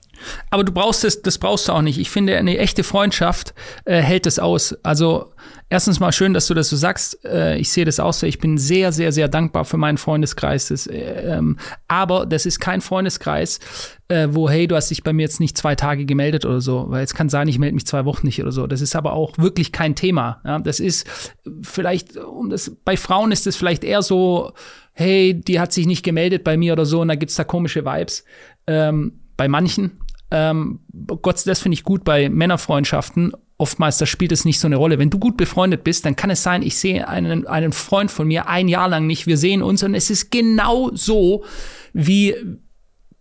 Aber 0.49 0.63
du 0.63 0.71
brauchst 0.71 1.03
es, 1.03 1.21
das 1.21 1.37
brauchst 1.37 1.67
du 1.67 1.73
auch 1.73 1.81
nicht. 1.81 1.97
Ich 1.97 2.09
finde, 2.09 2.37
eine 2.37 2.57
echte 2.57 2.83
Freundschaft 2.83 3.53
äh, 3.85 4.01
hält 4.01 4.25
es 4.25 4.39
aus. 4.39 4.73
Also 4.83 5.33
erstens 5.69 5.99
mal 5.99 6.11
schön, 6.11 6.33
dass 6.33 6.47
du 6.47 6.53
das 6.53 6.69
so 6.69 6.75
sagst. 6.75 7.23
Äh, 7.25 7.57
ich 7.57 7.71
sehe 7.71 7.85
das 7.85 7.99
auch 7.99 8.13
so. 8.13 8.25
Ich 8.25 8.39
bin 8.39 8.57
sehr, 8.57 8.91
sehr, 8.91 9.11
sehr 9.11 9.27
dankbar 9.27 9.65
für 9.65 9.77
meinen 9.77 9.97
Freundeskreis. 9.97 10.67
Das, 10.67 10.87
äh, 10.87 10.99
ähm, 10.99 11.57
aber 11.87 12.25
das 12.25 12.45
ist 12.45 12.59
kein 12.59 12.81
Freundeskreis, 12.81 13.59
äh, 14.07 14.27
wo, 14.31 14.49
hey, 14.49 14.67
du 14.67 14.75
hast 14.75 14.89
dich 14.89 15.03
bei 15.03 15.13
mir 15.13 15.23
jetzt 15.23 15.39
nicht 15.39 15.57
zwei 15.57 15.75
Tage 15.75 16.05
gemeldet 16.05 16.45
oder 16.45 16.61
so. 16.61 16.85
Weil 16.89 17.03
es 17.03 17.13
kann 17.13 17.29
sein, 17.29 17.47
ich 17.47 17.59
melde 17.59 17.75
mich 17.75 17.85
zwei 17.85 18.05
Wochen 18.05 18.25
nicht 18.25 18.41
oder 18.41 18.51
so. 18.51 18.67
Das 18.67 18.81
ist 18.81 18.95
aber 18.95 19.13
auch 19.13 19.37
wirklich 19.37 19.71
kein 19.71 19.95
Thema. 19.95 20.41
Ja? 20.45 20.59
Das 20.59 20.79
ist 20.79 21.07
vielleicht, 21.61 22.17
um 22.17 22.49
das, 22.49 22.75
bei 22.85 22.97
Frauen 22.97 23.31
ist 23.31 23.47
es 23.47 23.55
vielleicht 23.55 23.83
eher 23.83 24.01
so, 24.01 24.53
hey, 24.93 25.33
die 25.33 25.59
hat 25.59 25.73
sich 25.73 25.87
nicht 25.87 26.03
gemeldet 26.03 26.43
bei 26.43 26.57
mir 26.57 26.73
oder 26.73 26.85
so 26.85 27.01
und 27.01 27.07
da 27.07 27.15
gibt's 27.15 27.35
da 27.35 27.43
komische 27.43 27.85
Vibes. 27.85 28.23
Ähm, 28.67 29.19
bei 29.37 29.47
manchen. 29.47 29.99
Ähm, 30.31 30.79
Gott, 31.21 31.45
das 31.45 31.59
finde 31.59 31.73
ich 31.73 31.83
gut 31.83 32.03
bei 32.03 32.29
Männerfreundschaften. 32.29 33.33
Oftmals, 33.57 33.97
da 33.97 34.05
spielt 34.05 34.31
es 34.31 34.45
nicht 34.45 34.59
so 34.59 34.67
eine 34.67 34.77
Rolle. 34.77 34.99
Wenn 34.99 35.09
du 35.09 35.19
gut 35.19 35.37
befreundet 35.37 35.83
bist, 35.83 36.05
dann 36.05 36.15
kann 36.15 36.29
es 36.29 36.43
sein, 36.43 36.63
ich 36.63 36.77
sehe 36.77 37.07
einen, 37.07 37.47
einen 37.47 37.71
Freund 37.71 38.11
von 38.11 38.27
mir 38.27 38.47
ein 38.47 38.67
Jahr 38.67 38.87
lang 38.87 39.07
nicht, 39.07 39.27
wir 39.27 39.37
sehen 39.37 39.61
uns 39.61 39.83
und 39.83 39.95
es 39.95 40.09
ist 40.09 40.31
genau 40.31 40.89
so, 40.93 41.43
wie, 41.93 42.35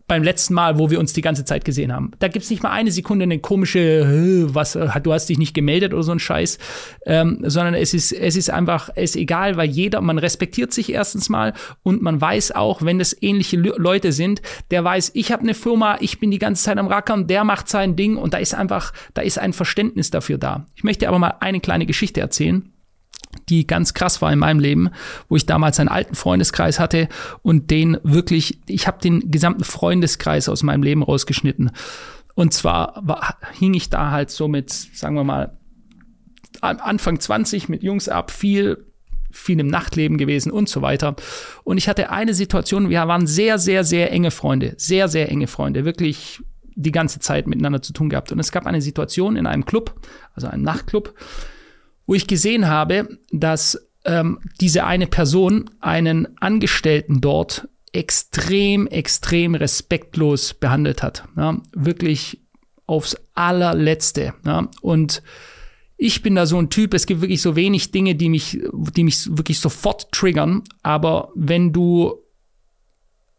beim 0.06 0.23
letzten 0.23 0.54
Mal, 0.54 0.78
wo 0.78 0.90
wir 0.90 1.00
uns 1.00 1.12
die 1.12 1.21
ganze 1.21 1.44
Zeit 1.44 1.64
gesehen 1.64 1.92
haben. 1.92 2.12
Da 2.18 2.28
gibt's 2.28 2.50
nicht 2.50 2.62
mal 2.62 2.71
eine 2.71 2.90
Sekunde 2.90 3.25
eine 3.25 3.38
komische, 3.38 4.49
was, 4.52 4.73
du 4.73 5.12
hast 5.12 5.28
dich 5.28 5.38
nicht 5.38 5.54
gemeldet 5.54 5.92
oder 5.92 6.02
so 6.02 6.12
ein 6.12 6.18
Scheiß, 6.18 6.59
ähm, 7.06 7.38
sondern 7.42 7.75
es 7.75 7.94
ist, 7.94 8.12
es 8.12 8.37
ist 8.37 8.50
einfach, 8.50 8.90
es 8.94 9.11
ist 9.11 9.16
egal, 9.16 9.56
weil 9.56 9.68
jeder, 9.68 10.00
man 10.00 10.18
respektiert 10.18 10.73
sich 10.73 10.92
erstens 10.92 11.28
mal 11.28 11.52
und 11.82 12.02
man 12.02 12.21
weiß 12.21 12.52
auch, 12.52 12.82
wenn 12.82 12.99
das 12.99 13.16
ähnliche 13.21 13.56
Leute 13.56 14.12
sind, 14.12 14.42
der 14.71 14.85
weiß, 14.85 15.12
ich 15.14 15.32
habe 15.32 15.42
eine 15.42 15.54
Firma, 15.54 15.97
ich 16.00 16.18
bin 16.21 16.30
die 16.30 16.38
ganze 16.38 16.64
Zeit 16.64 16.78
am 16.78 16.88
Rackern, 16.88 17.26
der 17.26 17.44
macht 17.44 17.68
sein 17.68 17.97
Ding 17.97 18.16
und 18.16 18.35
da 18.35 18.38
ist 18.38 18.54
einfach, 18.54 18.92
da 19.14 19.23
ist 19.23 19.38
ein 19.38 19.52
Verständnis 19.52 20.11
dafür 20.11 20.38
da. 20.38 20.66
Ich 20.75 20.85
möchte 20.85 21.09
aber 21.09 21.18
mal 21.18 21.35
eine 21.40 21.61
kleine 21.61 21.87
Geschichte 21.87 22.21
erzählen 22.21 22.73
die 23.48 23.66
ganz 23.66 23.94
krass 23.94 24.22
war 24.22 24.32
in 24.32 24.38
meinem 24.38 24.60
Leben, 24.60 24.90
wo 25.28 25.36
ich 25.36 25.46
damals 25.46 25.80
einen 25.80 25.88
alten 25.88 26.14
Freundeskreis 26.14 26.78
hatte 26.78 27.08
und 27.42 27.70
den 27.70 27.98
wirklich, 28.02 28.60
ich 28.66 28.86
habe 28.86 29.00
den 29.00 29.30
gesamten 29.30 29.64
Freundeskreis 29.64 30.48
aus 30.48 30.62
meinem 30.62 30.82
Leben 30.82 31.02
rausgeschnitten. 31.02 31.70
Und 32.34 32.54
zwar 32.54 33.00
war, 33.02 33.36
hing 33.58 33.74
ich 33.74 33.90
da 33.90 34.10
halt 34.10 34.30
so 34.30 34.48
mit, 34.48 34.70
sagen 34.70 35.14
wir 35.14 35.24
mal, 35.24 35.56
Anfang 36.60 37.18
20 37.18 37.68
mit 37.68 37.82
Jungs 37.82 38.08
ab, 38.08 38.30
viel 38.30 38.86
viel 39.34 39.58
im 39.58 39.66
Nachtleben 39.66 40.18
gewesen 40.18 40.52
und 40.52 40.68
so 40.68 40.82
weiter. 40.82 41.16
Und 41.64 41.78
ich 41.78 41.88
hatte 41.88 42.10
eine 42.10 42.34
Situation, 42.34 42.90
wir 42.90 43.08
waren 43.08 43.26
sehr, 43.26 43.58
sehr, 43.58 43.82
sehr 43.82 44.12
enge 44.12 44.30
Freunde, 44.30 44.74
sehr, 44.76 45.08
sehr 45.08 45.30
enge 45.30 45.46
Freunde, 45.46 45.84
wirklich 45.84 46.42
die 46.74 46.92
ganze 46.92 47.18
Zeit 47.20 47.46
miteinander 47.46 47.82
zu 47.82 47.92
tun 47.92 48.08
gehabt. 48.08 48.32
Und 48.32 48.38
es 48.38 48.52
gab 48.52 48.66
eine 48.66 48.82
Situation 48.82 49.36
in 49.36 49.46
einem 49.46 49.64
Club, 49.64 49.94
also 50.34 50.48
einem 50.48 50.62
Nachtclub, 50.62 51.14
wo 52.06 52.14
ich 52.14 52.26
gesehen 52.26 52.68
habe, 52.68 53.18
dass 53.30 53.88
ähm, 54.04 54.38
diese 54.61 54.85
eine 54.85 55.06
Person 55.06 55.71
einen 55.80 56.28
Angestellten 56.38 57.21
dort 57.21 57.68
extrem, 57.92 58.87
extrem 58.87 59.54
respektlos 59.54 60.54
behandelt 60.54 61.02
hat. 61.02 61.25
Ja, 61.37 61.61
wirklich 61.75 62.40
aufs 62.87 63.16
allerletzte. 63.35 64.35
Ja, 64.44 64.68
und 64.80 65.23
ich 65.97 66.23
bin 66.23 66.35
da 66.35 66.47
so 66.47 66.59
ein 66.59 66.68
Typ, 66.68 66.94
es 66.94 67.06
gibt 67.06 67.21
wirklich 67.21 67.40
so 67.40 67.54
wenig 67.54 67.92
Dinge, 67.92 68.16
die 68.16 68.28
mich, 68.28 68.59
die 68.73 69.04
mich 69.04 69.37
wirklich 69.37 69.61
sofort 69.61 70.11
triggern. 70.11 70.64
Aber 70.82 71.30
wenn 71.37 71.73
du 71.73 72.21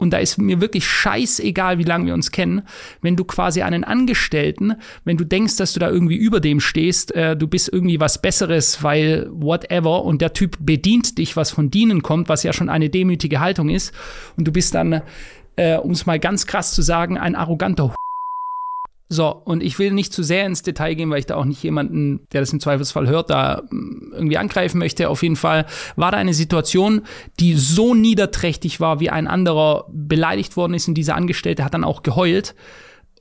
und 0.03 0.11
da 0.11 0.19
ist 0.19 0.37
mir 0.37 0.61
wirklich 0.61 0.87
scheißegal, 0.87 1.79
wie 1.79 1.83
lange 1.83 2.05
wir 2.05 2.13
uns 2.13 2.29
kennen, 2.31 2.61
wenn 3.01 3.15
du 3.15 3.23
quasi 3.23 3.63
einen 3.63 3.83
Angestellten, 3.83 4.75
wenn 5.05 5.17
du 5.17 5.25
denkst, 5.25 5.57
dass 5.57 5.73
du 5.73 5.79
da 5.79 5.89
irgendwie 5.89 6.17
über 6.17 6.39
dem 6.39 6.59
stehst, 6.59 7.15
äh, 7.15 7.35
du 7.35 7.47
bist 7.47 7.71
irgendwie 7.73 7.99
was 7.99 8.21
Besseres, 8.21 8.83
weil 8.83 9.27
whatever, 9.31 10.03
und 10.03 10.21
der 10.21 10.33
Typ 10.33 10.57
bedient 10.59 11.17
dich, 11.17 11.35
was 11.35 11.49
von 11.49 11.71
dienen 11.71 12.03
kommt, 12.03 12.29
was 12.29 12.43
ja 12.43 12.53
schon 12.53 12.69
eine 12.69 12.89
demütige 12.89 13.39
Haltung 13.39 13.69
ist, 13.69 13.93
und 14.37 14.47
du 14.47 14.51
bist 14.51 14.75
dann, 14.75 15.01
äh, 15.55 15.77
um 15.77 15.91
es 15.91 16.05
mal 16.05 16.19
ganz 16.19 16.45
krass 16.45 16.73
zu 16.73 16.81
sagen, 16.81 17.17
ein 17.17 17.35
arroganter 17.35 17.95
so, 19.13 19.29
und 19.29 19.63
ich 19.63 19.79
will 19.79 19.91
nicht 19.91 20.11
zu 20.11 20.23
sehr 20.23 20.45
ins 20.45 20.63
Detail 20.63 20.95
gehen, 20.95 21.09
weil 21.09 21.19
ich 21.19 21.25
da 21.25 21.35
auch 21.35 21.45
nicht 21.45 21.63
jemanden, 21.63 22.27
der 22.31 22.41
das 22.41 22.51
im 22.51 22.59
Zweifelsfall 22.59 23.07
hört, 23.07 23.29
da 23.29 23.61
mm, 23.69 24.13
irgendwie 24.13 24.37
angreifen 24.37 24.79
möchte. 24.79 25.09
Auf 25.09 25.23
jeden 25.23 25.35
Fall 25.35 25.65
war 25.95 26.11
da 26.11 26.17
eine 26.17 26.33
Situation, 26.33 27.03
die 27.39 27.53
so 27.53 27.93
niederträchtig 27.93 28.79
war, 28.79 28.99
wie 28.99 29.09
ein 29.09 29.27
anderer 29.27 29.85
beleidigt 29.89 30.57
worden 30.57 30.73
ist 30.73 30.87
und 30.87 30.95
dieser 30.95 31.15
Angestellte 31.15 31.63
hat 31.63 31.73
dann 31.73 31.83
auch 31.83 32.03
geheult. 32.03 32.55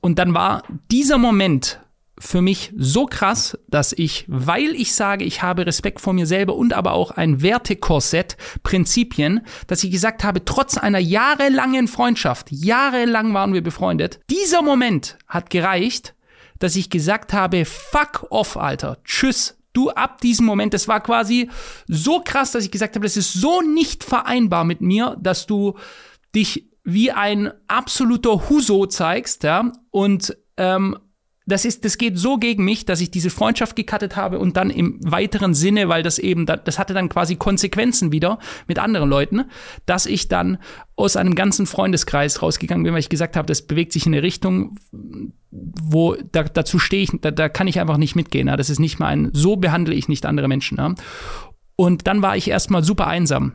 Und 0.01 0.19
dann 0.19 0.33
war 0.33 0.63
dieser 0.91 1.17
Moment, 1.17 1.79
für 2.19 2.41
mich 2.41 2.71
so 2.77 3.05
krass, 3.05 3.57
dass 3.67 3.91
ich, 3.91 4.25
weil 4.27 4.75
ich 4.75 4.93
sage, 4.93 5.25
ich 5.25 5.41
habe 5.41 5.65
Respekt 5.65 5.99
vor 5.99 6.13
mir 6.13 6.27
selber 6.27 6.55
und 6.55 6.73
aber 6.73 6.93
auch 6.93 7.11
ein 7.11 7.41
Wertekorsett, 7.41 8.37
Prinzipien, 8.61 9.41
dass 9.67 9.83
ich 9.83 9.91
gesagt 9.91 10.23
habe, 10.23 10.45
trotz 10.45 10.77
einer 10.77 10.99
jahrelangen 10.99 11.87
Freundschaft, 11.87 12.51
jahrelang 12.51 13.33
waren 13.33 13.53
wir 13.53 13.63
befreundet, 13.63 14.19
dieser 14.29 14.61
Moment 14.61 15.17
hat 15.27 15.49
gereicht, 15.49 16.15
dass 16.59 16.75
ich 16.75 16.89
gesagt 16.89 17.33
habe, 17.33 17.65
fuck 17.65 18.27
off, 18.29 18.57
Alter, 18.57 18.97
tschüss, 19.03 19.57
du 19.73 19.89
ab 19.89 20.21
diesem 20.21 20.45
Moment, 20.45 20.73
das 20.73 20.87
war 20.87 21.01
quasi 21.01 21.49
so 21.87 22.21
krass, 22.23 22.51
dass 22.51 22.63
ich 22.63 22.71
gesagt 22.71 22.95
habe, 22.95 23.05
das 23.05 23.17
ist 23.17 23.33
so 23.33 23.61
nicht 23.61 24.03
vereinbar 24.03 24.63
mit 24.63 24.81
mir, 24.81 25.17
dass 25.19 25.47
du 25.47 25.77
dich 26.35 26.69
wie 26.83 27.11
ein 27.11 27.51
absoluter 27.67 28.49
Huso 28.49 28.85
zeigst, 28.85 29.43
ja, 29.43 29.71
und 29.89 30.37
ähm, 30.57 30.97
das 31.45 31.65
ist, 31.65 31.83
das 31.83 31.97
geht 31.97 32.17
so 32.17 32.37
gegen 32.37 32.63
mich, 32.63 32.85
dass 32.85 33.01
ich 33.01 33.11
diese 33.11 33.29
Freundschaft 33.29 33.75
gekattet 33.75 34.15
habe 34.15 34.39
und 34.39 34.55
dann 34.55 34.69
im 34.69 34.99
weiteren 35.03 35.53
Sinne, 35.53 35.89
weil 35.89 36.01
das 36.01 36.17
eben, 36.17 36.45
das 36.45 36.79
hatte 36.79 36.93
dann 36.93 37.09
quasi 37.09 37.35
Konsequenzen 37.35 38.11
wieder 38.11 38.39
mit 38.67 38.79
anderen 38.79 39.09
Leuten, 39.09 39.45
dass 39.85 40.05
ich 40.05 40.29
dann 40.29 40.57
aus 40.95 41.17
einem 41.17 41.35
ganzen 41.35 41.65
Freundeskreis 41.65 42.41
rausgegangen 42.41 42.83
bin, 42.83 42.93
weil 42.93 42.99
ich 42.99 43.09
gesagt 43.09 43.35
habe, 43.35 43.45
das 43.47 43.63
bewegt 43.63 43.91
sich 43.91 44.05
in 44.05 44.13
eine 44.13 44.23
Richtung, 44.23 44.77
wo 45.51 46.15
da, 46.31 46.43
dazu 46.43 46.79
stehe 46.79 47.03
ich, 47.03 47.11
da, 47.21 47.31
da 47.31 47.49
kann 47.49 47.67
ich 47.67 47.79
einfach 47.79 47.97
nicht 47.97 48.15
mitgehen. 48.15 48.47
Ja. 48.47 48.55
Das 48.55 48.69
ist 48.69 48.79
nicht 48.79 48.99
mein, 48.99 49.29
so 49.33 49.57
behandle 49.57 49.95
ich 49.95 50.07
nicht 50.07 50.25
andere 50.25 50.47
Menschen. 50.47 50.77
Ja. 50.77 50.95
Und 51.75 52.07
dann 52.07 52.21
war 52.21 52.37
ich 52.37 52.49
erstmal 52.49 52.83
super 52.83 53.07
einsam. 53.07 53.53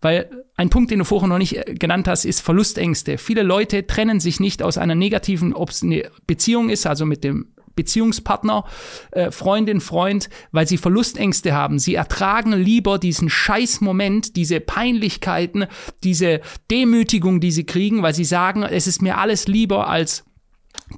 Weil 0.00 0.44
ein 0.56 0.70
Punkt, 0.70 0.90
den 0.90 0.98
du 0.98 1.04
vorher 1.04 1.28
noch 1.28 1.38
nicht 1.38 1.56
äh, 1.56 1.74
genannt 1.74 2.08
hast, 2.08 2.24
ist 2.24 2.40
Verlustängste. 2.40 3.18
Viele 3.18 3.42
Leute 3.42 3.86
trennen 3.86 4.20
sich 4.20 4.40
nicht 4.40 4.62
aus 4.62 4.78
einer 4.78 4.94
negativen, 4.94 5.54
ob 5.54 5.70
es 5.70 5.82
eine 5.82 6.10
Beziehung 6.26 6.68
ist, 6.68 6.86
also 6.86 7.06
mit 7.06 7.24
dem 7.24 7.54
Beziehungspartner, 7.76 8.64
äh, 9.12 9.30
Freundin, 9.30 9.80
Freund, 9.80 10.28
weil 10.52 10.66
sie 10.66 10.78
Verlustängste 10.78 11.54
haben. 11.54 11.78
Sie 11.78 11.94
ertragen 11.94 12.52
lieber 12.52 12.98
diesen 12.98 13.28
Scheißmoment, 13.28 14.36
diese 14.36 14.60
Peinlichkeiten, 14.60 15.66
diese 16.02 16.40
Demütigung, 16.70 17.40
die 17.40 17.50
sie 17.50 17.64
kriegen, 17.64 18.02
weil 18.02 18.14
sie 18.14 18.24
sagen, 18.24 18.62
es 18.62 18.86
ist 18.86 19.02
mir 19.02 19.18
alles 19.18 19.48
lieber 19.48 19.88
als 19.88 20.24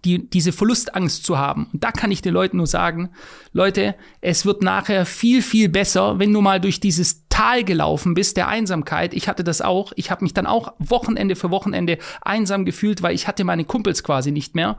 die, 0.05 0.29
diese 0.29 0.53
Verlustangst 0.53 1.25
zu 1.25 1.39
haben. 1.39 1.69
Und 1.73 1.85
da 1.85 1.93
kann 1.93 2.11
ich 2.11 2.23
den 2.23 2.35
Leuten 2.35 2.57
nur 2.57 2.67
sagen, 2.67 3.11
Leute, 3.53 3.95
es 4.21 4.45
wird 4.45 4.63
nachher 4.63 5.07
viel, 5.07 5.43
viel 5.43 5.69
besser, 5.69 6.19
wenn 6.19 6.33
du 6.33 6.41
mal 6.41 6.61
durch 6.61 6.81
dieses 6.81 7.29
Tal 7.29 7.65
gelaufen 7.65 8.15
bist, 8.15 8.37
der 8.37 8.49
Einsamkeit. 8.49 9.15
Ich 9.15 9.29
hatte 9.29 9.45
das 9.45 9.61
auch. 9.61 9.93
Ich 9.97 10.11
habe 10.11 10.25
mich 10.25 10.35
dann 10.35 10.47
auch 10.47 10.73
Wochenende 10.79 11.37
für 11.37 11.51
Wochenende 11.51 11.99
einsam 12.23 12.65
gefühlt, 12.65 13.03
weil 13.03 13.15
ich 13.15 13.29
hatte 13.29 13.45
meine 13.45 13.65
Kumpels 13.65 14.03
quasi 14.03 14.33
nicht 14.33 14.55
mehr. 14.55 14.77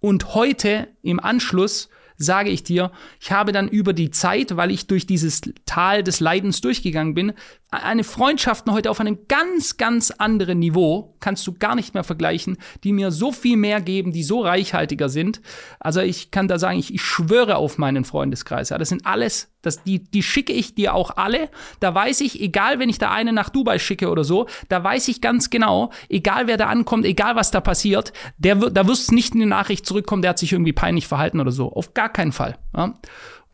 Und 0.00 0.34
heute 0.34 0.88
im 1.02 1.20
Anschluss 1.20 1.88
sage 2.18 2.50
ich 2.50 2.64
dir, 2.64 2.90
ich 3.20 3.32
habe 3.32 3.52
dann 3.52 3.68
über 3.68 3.92
die 3.92 4.10
Zeit, 4.10 4.56
weil 4.56 4.70
ich 4.70 4.88
durch 4.88 5.06
dieses 5.06 5.40
Tal 5.64 6.02
des 6.02 6.20
Leidens 6.20 6.60
durchgegangen 6.60 7.14
bin, 7.14 7.32
eine 7.70 8.04
Freundschaft 8.04 8.68
heute 8.68 8.90
auf 8.90 9.00
einem 9.00 9.18
ganz, 9.28 9.76
ganz 9.76 10.10
anderen 10.10 10.58
Niveau, 10.58 11.14
kannst 11.20 11.46
du 11.46 11.52
gar 11.52 11.74
nicht 11.74 11.94
mehr 11.94 12.04
vergleichen, 12.04 12.56
die 12.82 12.92
mir 12.92 13.10
so 13.10 13.30
viel 13.30 13.56
mehr 13.56 13.80
geben, 13.80 14.12
die 14.12 14.22
so 14.22 14.40
reichhaltiger 14.40 15.08
sind. 15.08 15.40
Also 15.78 16.00
ich 16.00 16.30
kann 16.30 16.48
da 16.48 16.58
sagen, 16.58 16.78
ich, 16.78 16.92
ich 16.92 17.02
schwöre 17.02 17.56
auf 17.56 17.78
meinen 17.78 18.04
Freundeskreis. 18.04 18.70
Ja, 18.70 18.78
das 18.78 18.88
sind 18.88 19.06
alles, 19.06 19.52
das, 19.62 19.82
die, 19.82 20.04
die 20.04 20.22
schicke 20.22 20.52
ich 20.52 20.74
dir 20.74 20.94
auch 20.94 21.16
alle. 21.16 21.50
Da 21.80 21.94
weiß 21.94 22.20
ich, 22.20 22.40
egal 22.40 22.78
wenn 22.78 22.88
ich 22.88 22.98
da 22.98 23.10
eine 23.10 23.32
nach 23.32 23.48
Dubai 23.48 23.78
schicke 23.78 24.08
oder 24.10 24.24
so, 24.24 24.46
da 24.68 24.82
weiß 24.82 25.08
ich 25.08 25.20
ganz 25.20 25.50
genau, 25.50 25.90
egal 26.08 26.46
wer 26.46 26.56
da 26.56 26.66
ankommt, 26.66 27.04
egal 27.04 27.34
was 27.34 27.50
da 27.50 27.60
passiert, 27.60 28.12
der, 28.38 28.54
da 28.56 28.86
wirst 28.86 29.12
nicht 29.12 29.34
in 29.34 29.40
die 29.40 29.46
Nachricht 29.46 29.84
zurückkommen, 29.84 30.22
der 30.22 30.30
hat 30.30 30.38
sich 30.38 30.52
irgendwie 30.52 30.72
peinlich 30.72 31.06
verhalten 31.06 31.40
oder 31.40 31.50
so. 31.50 31.72
Auf 31.72 31.94
gar 31.94 32.08
keinen 32.08 32.32
Fall. 32.32 32.58
Ja. 32.76 32.94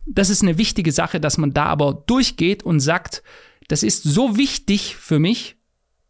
Das 0.07 0.29
ist 0.29 0.43
eine 0.43 0.59
wichtige 0.59 0.93
Sache, 0.93 1.21
dass 1.21 1.39
man 1.39 1.55
da 1.55 1.65
aber 1.65 2.05
durchgeht 2.07 2.63
und 2.63 2.81
sagt, 2.81 3.23
das 3.69 3.83
ist 3.83 4.03
so 4.03 4.37
wichtig 4.37 4.97
für 4.97 5.19
mich, 5.19 5.57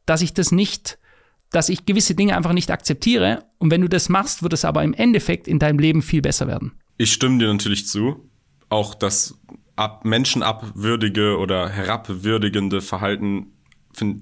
dass 0.06 0.22
ich 0.22 0.34
das 0.34 0.50
nicht, 0.50 0.98
dass 1.50 1.68
ich 1.68 1.86
gewisse 1.86 2.16
Dinge 2.16 2.36
einfach 2.36 2.52
nicht 2.52 2.72
akzeptiere. 2.72 3.44
Und 3.58 3.70
wenn 3.70 3.80
du 3.80 3.88
das 3.88 4.08
machst, 4.08 4.42
wird 4.42 4.52
es 4.52 4.64
aber 4.64 4.82
im 4.82 4.92
Endeffekt 4.92 5.46
in 5.46 5.60
deinem 5.60 5.78
Leben 5.78 6.02
viel 6.02 6.20
besser 6.20 6.48
werden. 6.48 6.72
Ich 6.98 7.12
stimme 7.12 7.38
dir 7.38 7.52
natürlich 7.52 7.86
zu. 7.86 8.28
Auch 8.68 8.94
das 8.94 9.38
ab 9.76 10.04
menschenabwürdige 10.04 11.38
oder 11.38 11.68
herabwürdigende 11.68 12.80
Verhalten 12.80 13.52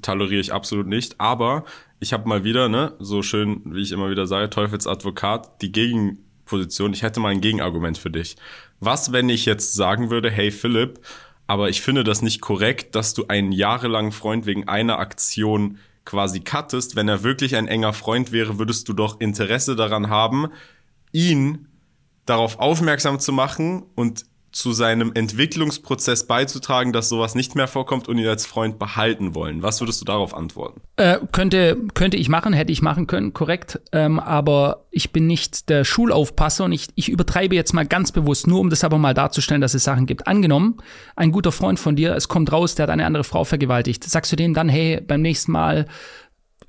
toleriere 0.03 0.41
ich 0.41 0.53
absolut 0.53 0.87
nicht. 0.87 1.21
Aber 1.21 1.65
ich 2.01 2.13
habe 2.13 2.29
mal 2.29 2.45
wieder, 2.45 2.69
ne, 2.69 2.95
so 2.99 3.23
schön, 3.23 3.63
wie 3.65 3.83
ich 3.83 3.93
immer 3.93 4.11
wieder 4.11 4.27
sage, 4.27 4.51
Teufelsadvokat, 4.51 5.63
die 5.63 5.73
Gegen 5.73 6.19
Position. 6.45 6.93
Ich 6.93 7.03
hätte 7.03 7.21
mal 7.21 7.31
ein 7.31 7.41
Gegenargument 7.41 7.97
für 7.97 8.11
dich. 8.11 8.37
Was, 8.81 9.13
wenn 9.13 9.29
ich 9.29 9.47
jetzt 9.47 9.75
sagen 9.75 10.11
würde, 10.11 10.31
hey 10.31 10.51
Philipp, 10.51 11.01
aber 11.47 11.69
ich 11.69 11.83
finde 11.83 12.05
das 12.05 12.23
nicht 12.23 12.41
korrekt, 12.41 12.95
dass 12.95 13.15
du 13.15 13.27
einen 13.29 13.53
jahrelangen 13.53 14.13
Freund 14.13 14.47
wegen 14.47 14.69
einer 14.69 14.99
Aktion 14.99 15.79
quasi 16.05 16.41
cuttest. 16.41 16.97
Wenn 16.97 17.09
er 17.09 17.23
wirklich 17.23 17.57
ein 17.57 17.69
enger 17.69 17.93
Freund 17.93 18.33
wäre, 18.33 18.59
würdest 18.59 18.89
du 18.89 18.93
doch 18.93 19.21
Interesse 19.21 19.77
daran 19.77 20.09
haben, 20.09 20.49
ihn 21.13 21.69
darauf 22.27 22.59
aufmerksam 22.59 23.19
zu 23.19 23.33
machen 23.33 23.85
und 23.95 24.25
zu 24.53 24.73
seinem 24.73 25.13
Entwicklungsprozess 25.15 26.27
beizutragen, 26.27 26.93
dass 26.93 27.09
sowas 27.09 27.35
nicht 27.35 27.55
mehr 27.55 27.67
vorkommt 27.67 28.07
und 28.07 28.19
ihn 28.19 28.27
als 28.27 28.47
Freund 28.47 28.79
behalten 28.79 29.35
wollen. 29.35 29.63
Was 29.63 29.81
würdest 29.81 30.01
du 30.01 30.05
darauf 30.05 30.35
antworten? 30.35 30.81
Äh, 30.97 31.19
könnte, 31.33 31.77
könnte 31.95 32.19
ich 32.19 32.29
machen, 32.29 32.53
hätte 32.53 32.71
ich 32.71 32.83
machen 32.83 33.07
können, 33.07 33.33
korrekt. 33.33 33.81
Ähm, 33.93 34.21
aber 34.21 34.85
ich 34.91 35.11
bin 35.11 35.27
nicht 35.27 35.71
der 35.71 35.85
Schulaufpasser 35.85 36.67
und 36.67 36.73
ich, 36.73 36.89
ich 36.95 37.09
übertreibe 37.09 37.55
jetzt 37.55 37.73
mal 37.73 37.87
ganz 37.87 38.13
bewusst, 38.13 38.47
nur 38.47 38.61
um 38.61 38.69
das 38.69 38.85
aber 38.85 38.99
mal 38.99 39.15
darzustellen, 39.15 39.63
dass 39.63 39.75
es 39.75 39.85
Sachen 39.85 40.07
gibt. 40.07 40.27
Angenommen, 40.27 40.77
ein 41.17 41.33
guter 41.33 41.51
Freund 41.51 41.81
von 41.81 41.97
dir, 41.97 42.15
es 42.15 42.29
kommt 42.29 42.53
raus, 42.53 42.75
der 42.75 42.85
hat 42.85 42.91
eine 42.91 43.07
andere 43.07 43.25
Frau 43.25 43.45
vergewaltigt. 43.45 44.05
Sagst 44.05 44.31
du 44.31 44.37
denen 44.37 44.55
dann, 44.55 44.69
hey, 44.69 45.01
beim 45.01 45.23
nächsten 45.23 45.53
Mal 45.53 45.87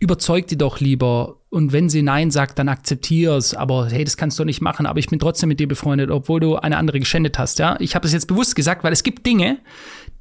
überzeug 0.04 0.48
die 0.48 0.58
doch 0.58 0.80
lieber. 0.80 1.38
Und 1.50 1.72
wenn 1.72 1.90
sie 1.90 2.02
Nein 2.02 2.30
sagt, 2.30 2.60
dann 2.60 2.68
akzeptier's. 2.68 3.54
Aber 3.54 3.88
hey, 3.90 4.04
das 4.04 4.18
kannst 4.18 4.38
du 4.38 4.44
nicht 4.44 4.62
machen. 4.62 4.86
Aber 4.86 5.00
ich 5.00 5.08
bin 5.08 5.18
trotzdem 5.18 5.50
mit 5.50 5.60
dir 5.60 5.68
befreundet, 5.68 6.12
obwohl 6.12 6.40
du 6.40 6.58
eine 6.58 6.78
andere 6.78 7.00
geschändet 7.00 7.40
hast. 7.40 7.60
Ja, 7.60 7.78
ich 7.80 7.96
habe 7.96 8.06
es 8.06 8.14
jetzt 8.14 8.28
bewusst 8.28 8.56
gesagt, 8.56 8.84
weil 8.84 8.92
es 8.92 9.04
gibt 9.04 9.26
Dinge, 9.26 9.60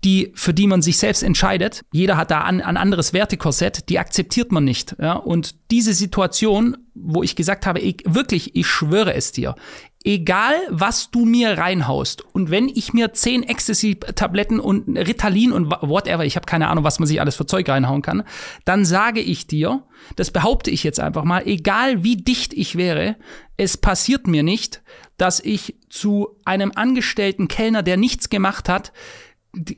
die 0.05 0.33
für 0.35 0.55
die 0.55 0.67
man 0.67 0.83
sich 0.83 0.99
selbst 0.99 1.23
entscheidet. 1.23 1.83
Jeder 1.93 2.17
hat 2.17 2.31
da 2.31 2.43
ein, 2.43 2.61
ein 2.61 2.77
anderes 2.77 3.13
Wertekorsett. 3.13 3.89
Die 3.89 3.99
akzeptiert 3.99 4.53
man 4.53 4.65
nicht. 4.65 4.95
Ja, 5.01 5.15
und 5.15 5.55
diese 5.71 5.95
Situation, 5.95 6.77
wo 6.95 7.23
ich 7.23 7.35
gesagt 7.35 7.67
habe, 7.67 7.81
ich, 7.81 8.03
wirklich, 8.07 8.55
ich 8.55 8.67
schwöre 8.67 9.15
es 9.15 9.33
dir, 9.33 9.57
egal 10.05 10.55
was 10.71 11.11
du 11.11 11.25
mir 11.25 11.59
reinhaust. 11.59 12.23
Und 12.35 12.51
wenn 12.51 12.69
ich 12.69 12.93
mir 12.93 13.13
zehn 13.13 13.43
Ecstasy-Tabletten 13.43 14.61
und 14.61 14.97
Ritalin 14.97 15.53
und 15.53 15.71
whatever, 15.71 16.25
ich 16.25 16.37
habe 16.37 16.47
keine 16.47 16.69
Ahnung, 16.69 16.85
was 16.85 16.99
man 16.99 17.07
sich 17.07 17.21
alles 17.21 17.37
für 17.37 17.47
Zeug 17.47 17.69
reinhauen 17.69 18.03
kann, 18.03 18.25
dann 18.65 18.85
sage 18.85 19.21
ich 19.21 19.47
dir, 19.47 19.83
das 20.17 20.31
behaupte 20.31 20.71
ich 20.71 20.83
jetzt 20.85 21.01
einfach 21.01 21.25
mal, 21.25 21.47
egal 21.47 22.03
wie 22.05 22.17
dicht 22.17 22.53
ich 22.53 22.77
wäre, 22.77 23.17
es 23.57 23.77
passiert 23.77 24.27
mir 24.27 24.43
nicht, 24.43 24.83
dass 25.17 25.41
ich 25.41 25.77
zu 25.89 26.37
einem 26.45 26.73
angestellten 26.75 27.49
Kellner, 27.49 27.83
der 27.83 27.97
nichts 27.97 28.29
gemacht 28.29 28.69
hat, 28.69 28.93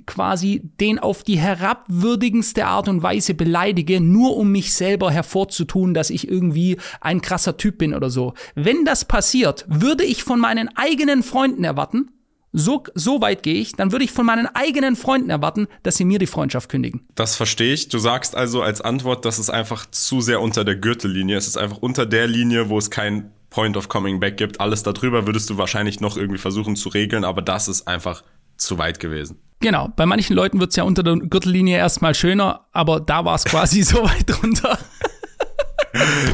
quasi 0.06 0.62
den 0.80 0.98
auf 0.98 1.22
die 1.22 1.38
herabwürdigendste 1.38 2.66
Art 2.66 2.88
und 2.88 3.02
Weise 3.02 3.34
beleidige, 3.34 4.00
nur 4.00 4.36
um 4.36 4.52
mich 4.52 4.74
selber 4.74 5.10
hervorzutun, 5.10 5.94
dass 5.94 6.10
ich 6.10 6.28
irgendwie 6.28 6.78
ein 7.00 7.20
krasser 7.20 7.56
Typ 7.56 7.78
bin 7.78 7.94
oder 7.94 8.10
so. 8.10 8.34
Wenn 8.54 8.84
das 8.84 9.04
passiert, 9.04 9.64
würde 9.68 10.04
ich 10.04 10.22
von 10.22 10.38
meinen 10.38 10.68
eigenen 10.76 11.22
Freunden 11.22 11.64
erwarten, 11.64 12.10
so, 12.56 12.84
so 12.94 13.20
weit 13.20 13.42
gehe 13.42 13.60
ich, 13.60 13.72
dann 13.72 13.90
würde 13.90 14.04
ich 14.04 14.12
von 14.12 14.24
meinen 14.24 14.46
eigenen 14.46 14.94
Freunden 14.94 15.28
erwarten, 15.28 15.66
dass 15.82 15.96
sie 15.96 16.04
mir 16.04 16.20
die 16.20 16.28
Freundschaft 16.28 16.70
kündigen. 16.70 17.00
Das 17.16 17.34
verstehe 17.34 17.74
ich. 17.74 17.88
Du 17.88 17.98
sagst 17.98 18.36
also 18.36 18.62
als 18.62 18.80
Antwort, 18.80 19.24
dass 19.24 19.38
es 19.38 19.50
einfach 19.50 19.90
zu 19.90 20.20
sehr 20.20 20.40
unter 20.40 20.64
der 20.64 20.76
Gürtellinie. 20.76 21.36
Es 21.36 21.48
ist 21.48 21.58
einfach 21.58 21.78
unter 21.78 22.06
der 22.06 22.28
Linie, 22.28 22.68
wo 22.68 22.78
es 22.78 22.90
kein 22.90 23.32
Point 23.50 23.76
of 23.76 23.88
Coming 23.88 24.20
Back 24.20 24.36
gibt. 24.36 24.60
Alles 24.60 24.84
darüber 24.84 25.26
würdest 25.26 25.50
du 25.50 25.58
wahrscheinlich 25.58 25.98
noch 25.98 26.16
irgendwie 26.16 26.38
versuchen 26.38 26.76
zu 26.76 26.90
regeln, 26.90 27.24
aber 27.24 27.42
das 27.42 27.66
ist 27.66 27.88
einfach 27.88 28.22
zu 28.56 28.78
weit 28.78 29.00
gewesen. 29.00 29.38
Genau, 29.60 29.88
bei 29.96 30.06
manchen 30.06 30.34
Leuten 30.34 30.60
wird 30.60 30.70
es 30.70 30.76
ja 30.76 30.84
unter 30.84 31.02
der 31.02 31.16
Gürtellinie 31.16 31.78
erstmal 31.78 32.14
schöner, 32.14 32.66
aber 32.72 33.00
da 33.00 33.24
war 33.24 33.34
es 33.34 33.44
quasi 33.44 33.82
so 33.82 34.02
weit 34.04 34.24
drunter. 34.26 34.78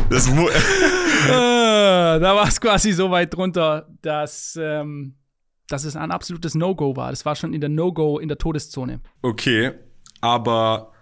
Das 0.08 0.26
äh, 0.28 2.18
da 2.18 2.34
war 2.34 2.48
es 2.48 2.60
quasi 2.60 2.92
so 2.92 3.10
weit 3.10 3.34
drunter, 3.34 3.86
dass, 4.02 4.58
ähm, 4.60 5.14
dass 5.68 5.84
es 5.84 5.96
ein 5.96 6.10
absolutes 6.10 6.54
No-Go 6.54 6.96
war. 6.96 7.10
Das 7.10 7.24
war 7.24 7.36
schon 7.36 7.52
in 7.52 7.60
der 7.60 7.70
No-Go, 7.70 8.18
in 8.18 8.28
der 8.28 8.38
Todeszone. 8.38 9.00
Okay, 9.22 9.72
aber 10.20 10.92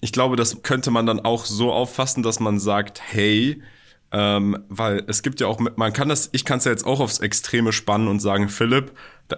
ich 0.00 0.12
glaube, 0.12 0.36
das 0.36 0.62
könnte 0.62 0.90
man 0.90 1.06
dann 1.06 1.20
auch 1.20 1.44
so 1.44 1.72
auffassen, 1.72 2.22
dass 2.22 2.40
man 2.40 2.58
sagt, 2.58 3.00
hey, 3.02 3.62
ähm, 4.16 4.64
weil 4.68 5.02
es 5.08 5.24
gibt 5.24 5.40
ja 5.40 5.48
auch, 5.48 5.58
man 5.58 5.92
kann 5.92 6.08
das, 6.08 6.28
ich 6.30 6.44
kann 6.44 6.58
es 6.58 6.64
ja 6.64 6.70
jetzt 6.70 6.86
auch 6.86 7.00
aufs 7.00 7.18
Extreme 7.18 7.72
spannen 7.72 8.06
und 8.06 8.20
sagen, 8.20 8.48
Philipp, 8.48 8.92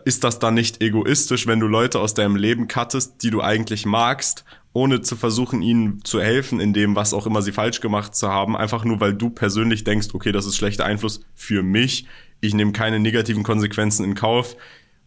ist 0.05 0.23
das 0.23 0.39
dann 0.39 0.53
nicht 0.53 0.83
egoistisch, 0.83 1.47
wenn 1.47 1.61
du 1.61 1.67
Leute 1.67 1.99
aus 1.99 2.13
deinem 2.13 2.37
Leben 2.37 2.69
cuttest, 2.69 3.23
die 3.23 3.31
du 3.31 3.41
eigentlich 3.41 3.87
magst, 3.87 4.45
ohne 4.75 5.01
zu 5.01 5.17
versuchen, 5.17 5.63
ihnen 5.63 6.05
zu 6.05 6.21
helfen 6.21 6.61
in 6.61 6.75
dem, 6.75 6.95
was 6.95 7.15
auch 7.15 7.25
immer 7.27 7.41
sie 7.41 7.53
falsch 7.53 7.81
gemacht 7.81 8.15
zu 8.15 8.29
haben, 8.29 8.55
einfach 8.55 8.85
nur 8.85 9.01
weil 9.01 9.15
du 9.15 9.31
persönlich 9.31 9.85
denkst, 9.85 10.09
okay, 10.13 10.31
das 10.31 10.45
ist 10.45 10.57
schlechter 10.57 10.85
Einfluss 10.85 11.23
für 11.35 11.63
mich, 11.63 12.07
ich 12.43 12.53
nehme 12.53 12.73
keine 12.73 13.01
negativen 13.01 13.45
Konsequenzen 13.45 14.05
in 14.05 14.15
Kauf, 14.15 14.57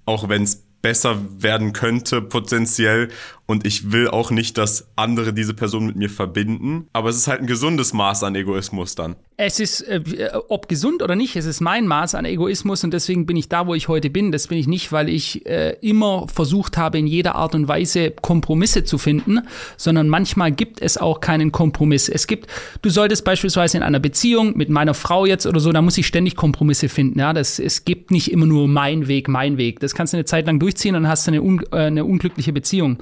auch 0.05 0.29
wenn 0.29 0.41
es 0.41 0.63
besser 0.81 1.19
werden 1.37 1.73
könnte 1.73 2.23
potenziell 2.23 3.09
und 3.49 3.65
ich 3.65 3.91
will 3.91 4.07
auch 4.07 4.29
nicht, 4.29 4.59
dass 4.59 4.91
andere 4.95 5.33
diese 5.33 5.55
Person 5.55 5.87
mit 5.87 5.95
mir 5.95 6.09
verbinden, 6.09 6.87
aber 6.93 7.09
es 7.09 7.17
ist 7.17 7.27
halt 7.27 7.41
ein 7.41 7.47
gesundes 7.47 7.93
Maß 7.93 8.23
an 8.23 8.35
Egoismus 8.35 8.93
dann 8.93 9.15
es 9.41 9.61
ist, 9.61 9.81
äh, 9.81 10.31
ob 10.49 10.67
gesund 10.67 11.01
oder 11.01 11.15
nicht, 11.15 11.37
es 11.37 11.45
ist 11.45 11.61
mein 11.61 11.87
Maß 11.87 12.13
an 12.13 12.25
Egoismus 12.25 12.83
und 12.83 12.93
deswegen 12.93 13.25
bin 13.25 13.37
ich 13.37 13.47
da, 13.47 13.67
wo 13.67 13.73
ich 13.73 13.87
heute 13.87 14.09
bin. 14.09 14.33
Das 14.33 14.47
bin 14.47 14.57
ich 14.57 14.67
nicht, 14.67 14.91
weil 14.91 15.07
ich 15.07 15.45
äh, 15.45 15.77
immer 15.79 16.27
versucht 16.27 16.75
habe, 16.77 16.97
in 16.97 17.07
jeder 17.07 17.35
Art 17.35 17.55
und 17.55 17.69
Weise 17.69 18.11
Kompromisse 18.11 18.83
zu 18.83 18.97
finden, 18.97 19.39
sondern 19.77 20.09
manchmal 20.09 20.51
gibt 20.51 20.81
es 20.81 20.97
auch 20.97 21.21
keinen 21.21 21.53
Kompromiss. 21.53 22.09
Es 22.09 22.27
gibt, 22.27 22.47
du 22.81 22.89
solltest 22.89 23.23
beispielsweise 23.23 23.77
in 23.77 23.83
einer 23.83 24.01
Beziehung 24.01 24.57
mit 24.57 24.69
meiner 24.69 24.93
Frau 24.93 25.25
jetzt 25.25 25.45
oder 25.45 25.61
so, 25.61 25.71
da 25.71 25.81
muss 25.81 25.97
ich 25.97 26.05
ständig 26.05 26.35
Kompromisse 26.35 26.89
finden. 26.89 27.17
Ja, 27.17 27.31
das, 27.31 27.59
es 27.59 27.85
gibt 27.85 28.11
nicht 28.11 28.33
immer 28.33 28.45
nur 28.45 28.67
mein 28.67 29.07
Weg, 29.07 29.29
mein 29.29 29.57
Weg. 29.57 29.79
Das 29.79 29.95
kannst 29.95 30.11
du 30.11 30.17
eine 30.17 30.25
Zeit 30.25 30.47
lang 30.47 30.59
durchziehen 30.59 30.95
und 30.97 31.07
hast 31.07 31.29
eine, 31.29 31.41
un, 31.41 31.63
äh, 31.71 31.77
eine 31.77 32.03
unglückliche 32.03 32.51
Beziehung. 32.51 32.97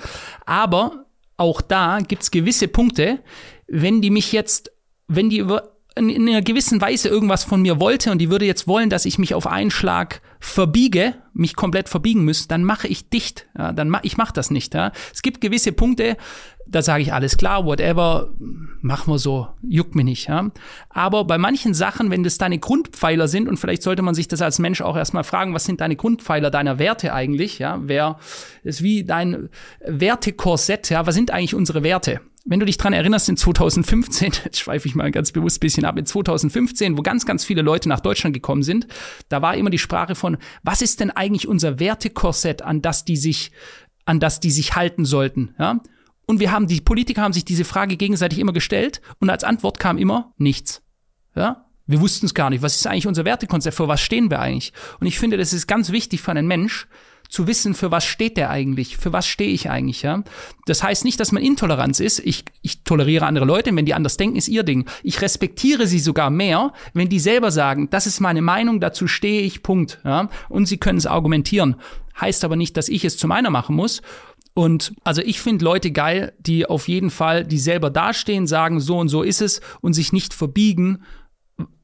Aber 0.47 1.05
auch 1.35 1.61
da 1.61 1.99
gibt's 1.99 2.31
gewisse 2.31 2.67
Punkte, 2.67 3.19
wenn 3.67 4.01
die 4.01 4.09
mich 4.09 4.31
jetzt, 4.31 4.71
wenn 5.07 5.29
die 5.29 5.45
in 5.95 6.29
einer 6.29 6.41
gewissen 6.41 6.79
Weise 6.79 7.09
irgendwas 7.09 7.43
von 7.43 7.61
mir 7.61 7.79
wollte 7.79 8.11
und 8.11 8.19
die 8.19 8.29
würde 8.29 8.45
jetzt 8.45 8.67
wollen, 8.67 8.89
dass 8.89 9.05
ich 9.05 9.19
mich 9.19 9.33
auf 9.33 9.45
einen 9.45 9.71
Schlag 9.71 10.21
verbiege, 10.39 11.15
mich 11.33 11.55
komplett 11.55 11.89
verbiegen 11.89 12.23
müsste, 12.23 12.47
dann 12.47 12.63
mache 12.63 12.87
ich 12.87 13.09
dicht. 13.09 13.47
Ja, 13.57 13.73
dann 13.73 13.89
ma 13.89 13.99
ich 14.03 14.15
mache 14.15 14.33
das 14.33 14.51
nicht. 14.51 14.73
Ja. 14.73 14.91
Es 15.13 15.21
gibt 15.21 15.41
gewisse 15.41 15.71
Punkte, 15.71 16.15
da 16.69 16.81
sage 16.81 17.03
ich 17.03 17.13
alles 17.13 17.37
klar, 17.37 17.65
whatever, 17.65 18.29
machen 18.81 19.11
wir 19.13 19.19
so, 19.19 19.47
juckt 19.61 19.95
mich 19.95 20.05
nicht. 20.05 20.27
Ja. 20.27 20.49
Aber 20.89 21.25
bei 21.25 21.37
manchen 21.37 21.73
Sachen, 21.73 22.11
wenn 22.11 22.23
das 22.23 22.37
deine 22.37 22.59
Grundpfeiler 22.59 23.27
sind 23.27 23.47
und 23.47 23.57
vielleicht 23.57 23.83
sollte 23.83 24.01
man 24.01 24.15
sich 24.15 24.27
das 24.27 24.41
als 24.41 24.59
Mensch 24.59 24.81
auch 24.81 24.97
erstmal 24.97 25.23
fragen, 25.23 25.53
was 25.53 25.65
sind 25.65 25.81
deine 25.81 25.95
Grundpfeiler 25.95 26.51
deiner 26.51 26.79
Werte 26.79 27.13
eigentlich? 27.13 27.59
Ja, 27.59 27.79
wer 27.83 28.19
ist 28.63 28.81
wie 28.81 29.03
dein 29.03 29.49
Wertekorsett? 29.85 30.89
Ja, 30.89 31.05
was 31.05 31.15
sind 31.15 31.31
eigentlich 31.31 31.55
unsere 31.55 31.83
Werte? 31.83 32.21
wenn 32.47 32.61
du 32.61 32.65
dich 32.65 32.77
dran 32.77 32.93
erinnerst, 32.93 33.27
in 33.29 33.37
2015, 33.37 34.31
jetzt 34.45 34.59
schweife 34.59 34.87
ich 34.87 34.95
mal 34.95 35.11
ganz 35.11 35.31
bewusst 35.31 35.59
bisschen 35.59 35.85
ab, 35.85 35.97
in 35.97 36.05
2015, 36.05 36.97
wo 36.97 37.01
ganz, 37.01 37.25
ganz 37.25 37.43
viele 37.43 37.61
Leute 37.61 37.89
nach 37.89 37.99
Deutschland 37.99 38.33
gekommen 38.33 38.63
sind, 38.63 38.87
da 39.29 39.41
war 39.41 39.55
immer 39.55 39.69
die 39.69 39.77
Sprache 39.77 40.15
von, 40.15 40.37
was 40.63 40.81
ist 40.81 41.01
denn 41.01 41.11
eigentlich 41.11 41.47
unser 41.47 41.79
Wertekorsett, 41.79 42.61
an 42.61 42.81
das 42.81 43.05
die 43.05 43.17
sich, 43.17 43.51
an 44.05 44.19
das 44.19 44.39
die 44.39 44.51
sich 44.51 44.75
halten 44.75 45.05
sollten, 45.05 45.53
ja? 45.59 45.81
Und 46.27 46.39
wir 46.39 46.51
haben, 46.51 46.67
die 46.67 46.81
Politiker 46.81 47.21
haben 47.21 47.33
sich 47.33 47.45
diese 47.45 47.65
Frage 47.65 47.97
gegenseitig 47.97 48.37
immer 48.37 48.53
gestellt 48.53 49.01
und 49.19 49.29
als 49.29 49.43
Antwort 49.43 49.79
kam 49.79 49.97
immer 49.97 50.33
nichts, 50.37 50.83
ja? 51.35 51.63
Wir 51.89 52.01
wussten 52.01 52.25
es 52.25 52.33
gar 52.33 52.49
nicht. 52.49 52.61
Was 52.61 52.75
ist 52.75 52.85
eigentlich 52.85 53.07
unser 53.07 53.23
Wertekonzept? 53.23 53.77
Für 53.77 53.87
was 53.87 54.01
stehen 54.01 54.29
wir 54.29 54.41
eigentlich? 54.41 54.73
Und 54.99 55.07
ich 55.07 55.17
finde, 55.17 55.37
das 55.37 55.53
ist 55.53 55.67
ganz 55.67 55.89
wichtig 55.93 56.21
für 56.21 56.31
einen 56.31 56.45
Mensch, 56.45 56.85
zu 57.29 57.47
wissen, 57.47 57.73
für 57.73 57.91
was 57.91 58.05
steht 58.05 58.37
der 58.37 58.49
eigentlich, 58.49 58.97
für 58.97 59.13
was 59.13 59.27
stehe 59.27 59.51
ich 59.51 59.69
eigentlich, 59.69 60.01
ja. 60.01 60.23
Das 60.65 60.83
heißt 60.83 61.03
nicht, 61.03 61.19
dass 61.19 61.31
man 61.31 61.43
Intoleranz 61.43 61.99
ist. 61.99 62.19
Ich, 62.19 62.45
ich 62.61 62.83
toleriere 62.83 63.25
andere 63.25 63.45
Leute, 63.45 63.75
wenn 63.75 63.85
die 63.85 63.93
anders 63.93 64.17
denken, 64.17 64.37
ist 64.37 64.47
ihr 64.47 64.63
Ding. 64.63 64.87
Ich 65.03 65.21
respektiere 65.21 65.87
sie 65.87 65.99
sogar 65.99 66.29
mehr, 66.29 66.73
wenn 66.93 67.09
die 67.09 67.19
selber 67.19 67.51
sagen, 67.51 67.89
das 67.89 68.07
ist 68.07 68.19
meine 68.19 68.41
Meinung, 68.41 68.79
dazu 68.79 69.07
stehe 69.07 69.41
ich, 69.41 69.63
Punkt, 69.63 69.99
ja. 70.03 70.29
Und 70.49 70.67
sie 70.67 70.77
können 70.77 70.97
es 70.97 71.05
argumentieren. 71.05 71.75
Heißt 72.19 72.43
aber 72.43 72.55
nicht, 72.55 72.77
dass 72.77 72.89
ich 72.89 73.05
es 73.05 73.17
zu 73.17 73.27
meiner 73.27 73.49
machen 73.49 73.75
muss. 73.75 74.01
Und 74.57 74.93
also 75.03 75.21
ich 75.21 75.39
finde 75.39 75.63
Leute 75.63 75.91
geil, 75.91 76.33
die 76.39 76.65
auf 76.65 76.87
jeden 76.87 77.11
Fall, 77.11 77.45
die 77.45 77.59
selber 77.59 77.91
dastehen, 77.91 78.47
sagen, 78.47 78.79
so 78.79 78.97
und 78.97 79.07
so 79.07 79.21
ist 79.21 79.39
es 79.39 79.61
und 79.81 79.93
sich 79.93 80.11
nicht 80.11 80.33
verbiegen 80.33 81.03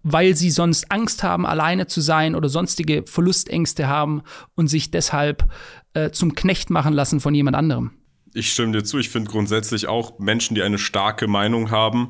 weil 0.06 0.36
sie 0.36 0.52
sonst 0.52 0.92
Angst 0.92 1.24
haben, 1.24 1.46
alleine 1.46 1.88
zu 1.88 2.02
sein 2.02 2.36
oder 2.36 2.50
sonstige 2.50 3.06
Verlustängste 3.08 3.88
haben 3.88 4.22
und 4.54 4.68
sich 4.68 4.92
deshalb 4.92 5.50
äh, 5.94 6.12
zum 6.12 6.36
Knecht 6.36 6.70
machen 6.70 6.94
lassen 6.94 7.22
von 7.22 7.34
jemand 7.34 7.56
anderem. 7.56 7.92
Ich 8.34 8.52
stimme 8.52 8.74
dir 8.74 8.84
zu. 8.84 9.00
Ich 9.00 9.10
finde 9.10 9.32
grundsätzlich 9.32 9.88
auch 9.88 10.20
Menschen, 10.20 10.56
die 10.56 10.62
eine 10.62 10.78
starke 10.78 11.28
Meinung 11.28 11.72
haben 11.72 12.10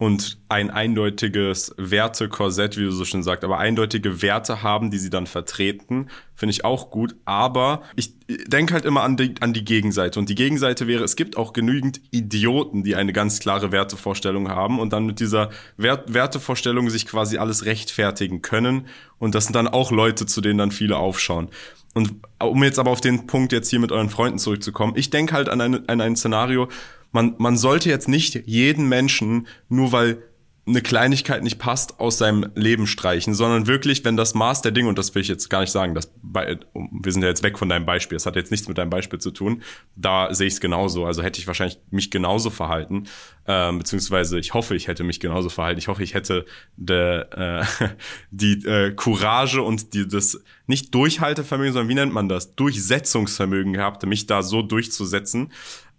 und 0.00 0.38
ein 0.48 0.70
eindeutiges 0.70 1.74
Wertekorsett, 1.76 2.78
wie 2.78 2.84
du 2.84 2.90
so 2.90 3.04
schön 3.04 3.22
sagst, 3.22 3.44
aber 3.44 3.58
eindeutige 3.58 4.22
Werte 4.22 4.62
haben, 4.62 4.90
die 4.90 4.96
sie 4.96 5.10
dann 5.10 5.26
vertreten, 5.26 6.08
finde 6.34 6.52
ich 6.52 6.64
auch 6.64 6.90
gut. 6.90 7.16
Aber 7.26 7.82
ich 7.96 8.14
denke 8.46 8.72
halt 8.72 8.86
immer 8.86 9.02
an 9.02 9.18
die, 9.18 9.34
an 9.40 9.52
die 9.52 9.62
Gegenseite. 9.62 10.18
Und 10.18 10.30
die 10.30 10.34
Gegenseite 10.34 10.86
wäre, 10.86 11.04
es 11.04 11.16
gibt 11.16 11.36
auch 11.36 11.52
genügend 11.52 12.00
Idioten, 12.12 12.82
die 12.82 12.96
eine 12.96 13.12
ganz 13.12 13.40
klare 13.40 13.72
Wertevorstellung 13.72 14.48
haben 14.48 14.80
und 14.80 14.94
dann 14.94 15.04
mit 15.04 15.20
dieser 15.20 15.50
Wert, 15.76 16.14
Wertevorstellung 16.14 16.88
sich 16.88 17.04
quasi 17.04 17.36
alles 17.36 17.66
rechtfertigen 17.66 18.40
können. 18.40 18.86
Und 19.18 19.34
das 19.34 19.44
sind 19.44 19.54
dann 19.54 19.68
auch 19.68 19.90
Leute, 19.90 20.24
zu 20.24 20.40
denen 20.40 20.56
dann 20.56 20.70
viele 20.70 20.96
aufschauen. 20.96 21.50
Und 21.92 22.14
um 22.42 22.64
jetzt 22.64 22.78
aber 22.78 22.90
auf 22.90 23.02
den 23.02 23.26
Punkt 23.26 23.52
jetzt 23.52 23.68
hier 23.68 23.80
mit 23.80 23.92
euren 23.92 24.08
Freunden 24.08 24.38
zurückzukommen, 24.38 24.94
ich 24.96 25.10
denke 25.10 25.34
halt 25.34 25.50
an, 25.50 25.60
eine, 25.60 25.82
an 25.88 26.00
ein 26.00 26.16
Szenario, 26.16 26.68
man, 27.12 27.34
man 27.38 27.56
sollte 27.56 27.88
jetzt 27.88 28.08
nicht 28.08 28.46
jeden 28.46 28.88
Menschen, 28.88 29.46
nur 29.68 29.92
weil 29.92 30.22
eine 30.66 30.82
Kleinigkeit 30.82 31.42
nicht 31.42 31.58
passt, 31.58 32.00
aus 32.00 32.18
seinem 32.18 32.50
Leben 32.54 32.86
streichen, 32.86 33.34
sondern 33.34 33.66
wirklich, 33.66 34.04
wenn 34.04 34.16
das 34.16 34.34
Maß 34.34 34.62
der 34.62 34.72
Dinge, 34.72 34.88
und 34.88 34.98
das 34.98 35.14
will 35.14 35.22
ich 35.22 35.28
jetzt 35.28 35.48
gar 35.48 35.60
nicht 35.60 35.72
sagen, 35.72 35.98
bei, 36.22 36.58
wir 36.74 37.12
sind 37.12 37.22
ja 37.22 37.28
jetzt 37.28 37.42
weg 37.42 37.58
von 37.58 37.68
deinem 37.68 37.86
Beispiel, 37.86 38.16
das 38.16 38.26
hat 38.26 38.36
jetzt 38.36 38.50
nichts 38.50 38.68
mit 38.68 38.78
deinem 38.78 38.90
Beispiel 38.90 39.18
zu 39.18 39.30
tun, 39.30 39.62
da 39.96 40.32
sehe 40.32 40.46
ich 40.46 40.54
es 40.54 40.60
genauso. 40.60 41.06
Also 41.06 41.22
hätte 41.22 41.40
ich 41.40 41.46
wahrscheinlich 41.46 41.80
mich 41.90 42.10
genauso 42.10 42.50
verhalten, 42.50 43.04
ähm, 43.46 43.78
beziehungsweise 43.78 44.38
ich 44.38 44.54
hoffe, 44.54 44.76
ich 44.76 44.86
hätte 44.86 45.02
mich 45.02 45.18
genauso 45.18 45.48
verhalten. 45.48 45.78
Ich 45.78 45.88
hoffe, 45.88 46.02
ich 46.02 46.14
hätte 46.14 46.44
de, 46.76 47.24
äh, 47.30 47.64
die 48.30 48.64
äh, 48.66 48.92
Courage 48.92 49.62
und 49.62 49.94
die, 49.94 50.06
das 50.06 50.42
nicht 50.66 50.94
Durchhaltevermögen, 50.94 51.72
sondern 51.72 51.88
wie 51.88 51.94
nennt 51.94 52.12
man 52.12 52.28
das? 52.28 52.54
Durchsetzungsvermögen 52.54 53.72
gehabt, 53.72 54.04
mich 54.06 54.26
da 54.26 54.42
so 54.42 54.62
durchzusetzen. 54.62 55.52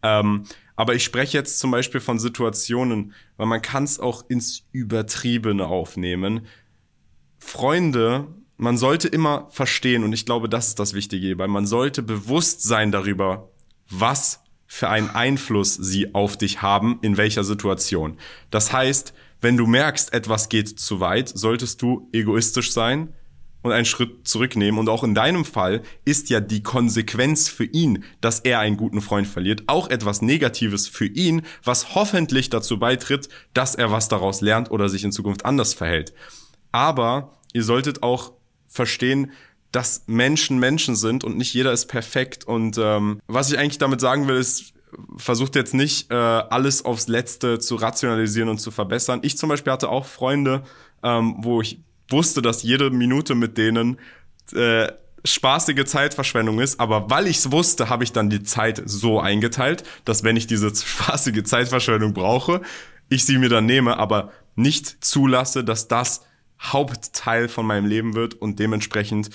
Ähm, 0.04 0.43
aber 0.82 0.96
ich 0.96 1.04
spreche 1.04 1.38
jetzt 1.38 1.60
zum 1.60 1.70
Beispiel 1.70 2.02
von 2.02 2.17
Situationen, 2.17 3.13
weil 3.38 3.46
man 3.46 3.62
kann 3.62 3.84
es 3.84 4.00
auch 4.00 4.26
ins 4.30 4.63
Übertriebene 4.72 5.67
aufnehmen. 5.67 6.48
Freunde, 7.38 8.30
man 8.58 8.78
sollte 8.78 9.08
immer 9.08 9.48
verstehen, 9.52 10.04
und 10.04 10.12
ich 10.12 10.26
glaube, 10.26 10.50
das 10.50 10.70
ist 10.70 10.80
das 10.80 10.96
Wichtige, 10.96 11.38
weil 11.38 11.50
man 11.50 11.67
sollte 11.67 12.02
bewusst 12.02 12.63
sein 12.63 12.91
darüber, 12.91 13.52
was 13.91 14.44
für 14.65 14.89
einen 14.89 15.12
Einfluss 15.12 15.76
sie 15.76 16.15
auf 16.15 16.36
dich 16.36 16.63
haben, 16.63 16.98
in 17.04 17.15
welcher 17.15 17.44
Situation. 17.44 18.17
Das 18.50 18.74
heißt, 18.74 19.13
wenn 19.39 19.58
du 19.58 19.67
merkst, 19.67 20.12
etwas 20.13 20.50
geht 20.50 20.80
zu 20.80 21.00
weit, 21.00 21.30
solltest 21.30 21.84
du 21.84 22.10
egoistisch 22.12 22.72
sein 22.72 23.13
und 23.62 23.71
einen 23.71 23.86
Schritt 23.86 24.28
zurücknehmen. 24.28 24.80
Und 24.80 24.89
auch 24.89 25.04
in 25.04 25.15
deinem 25.15 25.45
Fall 25.45 25.82
ist 26.06 26.30
ja 26.30 26.39
die 26.39 26.63
Konsequenz 26.63 27.47
für 27.47 27.65
ihn, 27.65 28.04
dass 28.21 28.39
er 28.39 28.60
einen 28.60 28.78
guten 28.78 29.02
Freund 29.02 29.28
verliert, 29.28 29.63
auch 29.67 29.89
etwas 29.89 30.21
Negatives 30.21 30.88
für 30.88 31.06
ihn, 31.06 31.43
was 31.63 31.95
hoffentlich 31.95 32.50
dazu 32.50 32.80
beitritt, 32.80 33.30
dass 33.54 33.76
er 33.76 33.91
was 33.91 34.08
daraus 34.08 34.41
lernt 34.41 34.71
oder 34.71 34.89
sich 34.89 35.04
in 35.04 35.12
Zukunft 35.12 35.45
anders 35.45 35.74
verhält. 35.74 36.13
Aber 36.71 37.38
ihr 37.54 37.63
solltet 37.63 38.04
auch 38.04 38.34
verstehen, 38.67 39.32
dass 39.71 40.04
Menschen 40.08 40.60
Menschen 40.60 40.95
sind 40.95 41.24
und 41.24 41.38
nicht 41.38 41.54
jeder 41.54 41.71
ist 41.71 41.86
perfekt. 41.86 42.43
Und 42.43 42.78
ähm, 42.78 43.21
was 43.28 43.52
ich 43.52 43.58
eigentlich 43.58 43.78
damit 43.78 44.02
sagen 44.02 44.28
will, 44.28 44.36
ist, 44.36 44.74
versucht 45.17 45.56
jetzt 45.56 45.74
nicht 45.74 46.12
äh, 46.12 46.15
alles 46.15 46.84
aufs 46.84 47.08
Letzte 47.08 47.60
zu 47.60 47.76
rationalisieren 47.76 48.50
und 48.50 48.60
zu 48.60 48.71
verbessern. 48.71 49.19
Ich 49.24 49.38
zum 49.38 49.50
Beispiel 49.50 49.71
hatte 49.71 49.89
auch 49.89 50.06
Freunde, 50.06 50.63
ähm, 51.04 51.36
wo 51.39 51.62
ich 51.62 51.80
wusste, 52.12 52.41
dass 52.41 52.63
jede 52.63 52.89
Minute 52.89 53.36
mit 53.36 53.58
denen 53.58 53.97
äh, 54.54 54.91
spaßige 55.24 55.86
Zeitverschwendung 55.86 56.60
ist, 56.60 56.80
aber 56.80 57.10
weil 57.10 57.28
ich 57.28 57.38
es 57.38 57.52
wusste, 57.52 57.89
habe 57.89 58.04
ich 58.04 58.12
dann 58.12 58.30
die 58.30 58.43
Zeit 58.43 58.82
so 58.86 59.19
eingeteilt, 59.19 59.84
dass 60.06 60.24
wenn 60.24 60.36
ich 60.36 60.47
diese 60.47 60.74
spaßige 60.76 61.43
Zeitverschwendung 61.43 62.13
brauche, 62.13 62.62
ich 63.10 63.26
sie 63.26 63.38
mir 63.38 63.50
dann 63.50 63.65
nehme, 63.65 63.97
aber 63.97 64.32
nicht 64.56 65.04
zulasse, 65.04 65.63
dass 65.63 65.88
das 65.88 66.26
Hauptteil 66.62 67.50
von 67.50 67.65
meinem 67.65 67.86
Leben 67.86 68.15
wird 68.15 68.36
und 68.36 68.60
dementsprechend 68.60 69.30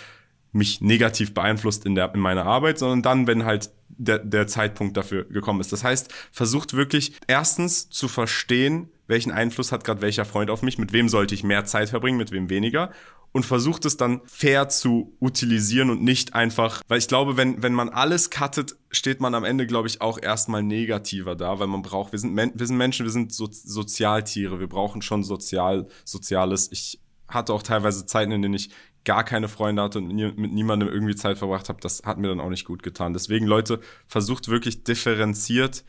mich 0.52 0.80
negativ 0.80 1.34
beeinflusst 1.34 1.84
in, 1.84 1.94
der, 1.94 2.14
in 2.14 2.20
meiner 2.20 2.46
Arbeit, 2.46 2.78
sondern 2.78 3.02
dann, 3.02 3.26
wenn 3.26 3.44
halt 3.44 3.70
der, 3.88 4.18
der 4.18 4.46
Zeitpunkt 4.46 4.96
dafür 4.96 5.24
gekommen 5.24 5.60
ist. 5.60 5.72
Das 5.72 5.84
heißt, 5.84 6.12
versucht 6.32 6.74
wirklich 6.74 7.12
erstens 7.26 7.90
zu 7.90 8.08
verstehen, 8.08 8.88
welchen 9.06 9.32
Einfluss 9.32 9.72
hat 9.72 9.84
gerade 9.84 10.02
welcher 10.02 10.24
Freund 10.24 10.50
auf 10.50 10.62
mich, 10.62 10.78
mit 10.78 10.92
wem 10.92 11.08
sollte 11.08 11.34
ich 11.34 11.44
mehr 11.44 11.64
Zeit 11.64 11.90
verbringen, 11.90 12.18
mit 12.18 12.32
wem 12.32 12.50
weniger 12.50 12.90
und 13.36 13.44
versucht 13.44 13.84
es 13.84 13.98
dann 13.98 14.22
fair 14.24 14.70
zu 14.70 15.14
utilisieren 15.20 15.90
und 15.90 16.02
nicht 16.02 16.34
einfach, 16.34 16.82
weil 16.88 16.98
ich 16.98 17.06
glaube, 17.06 17.36
wenn, 17.36 17.62
wenn 17.62 17.74
man 17.74 17.90
alles 17.90 18.30
cuttet, 18.30 18.76
steht 18.90 19.20
man 19.20 19.34
am 19.34 19.44
Ende, 19.44 19.66
glaube 19.66 19.88
ich, 19.88 20.00
auch 20.00 20.18
erstmal 20.20 20.62
negativer 20.62 21.36
da, 21.36 21.58
weil 21.58 21.66
man 21.66 21.82
braucht, 21.82 22.12
wir 22.12 22.18
sind, 22.18 22.34
wir 22.34 22.66
sind 22.66 22.78
Menschen, 22.78 23.04
wir 23.04 23.10
sind 23.10 23.34
so, 23.34 23.46
Sozialtiere, 23.50 24.58
wir 24.58 24.68
brauchen 24.68 25.02
schon 25.02 25.22
Sozial, 25.22 25.86
Soziales. 26.06 26.72
Ich 26.72 26.98
hatte 27.28 27.52
auch 27.52 27.62
teilweise 27.62 28.06
Zeiten, 28.06 28.32
in 28.32 28.40
denen 28.40 28.54
ich 28.54 28.70
gar 29.04 29.22
keine 29.22 29.48
Freunde 29.48 29.82
hatte 29.82 29.98
und 29.98 30.08
mit 30.08 30.52
niemandem 30.52 30.88
irgendwie 30.88 31.14
Zeit 31.14 31.36
verbracht 31.36 31.68
habe. 31.68 31.80
Das 31.82 32.04
hat 32.04 32.16
mir 32.16 32.28
dann 32.28 32.40
auch 32.40 32.48
nicht 32.48 32.64
gut 32.64 32.82
getan. 32.82 33.12
Deswegen, 33.12 33.46
Leute, 33.46 33.80
versucht 34.06 34.48
wirklich 34.48 34.82
differenziert 34.82 35.84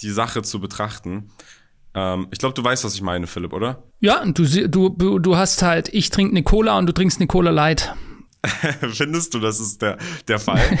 die 0.00 0.10
Sache 0.10 0.42
zu 0.42 0.60
betrachten. 0.60 1.30
Ähm, 1.94 2.28
ich 2.30 2.38
glaube, 2.38 2.54
du 2.54 2.64
weißt, 2.64 2.84
was 2.84 2.94
ich 2.94 3.02
meine, 3.02 3.26
Philipp, 3.26 3.52
oder? 3.52 3.82
Ja, 4.00 4.24
du, 4.24 4.68
du, 4.68 5.18
du 5.18 5.36
hast 5.36 5.62
halt, 5.62 5.88
ich 5.90 6.10
trinke 6.10 6.32
eine 6.32 6.42
Cola 6.42 6.78
und 6.78 6.86
du 6.86 6.92
trinkst 6.92 7.18
eine 7.18 7.26
Cola 7.26 7.50
Light. 7.50 7.94
Findest 8.92 9.34
du, 9.34 9.40
das 9.40 9.60
ist 9.60 9.82
der, 9.82 9.98
der 10.28 10.38
Fall? 10.38 10.78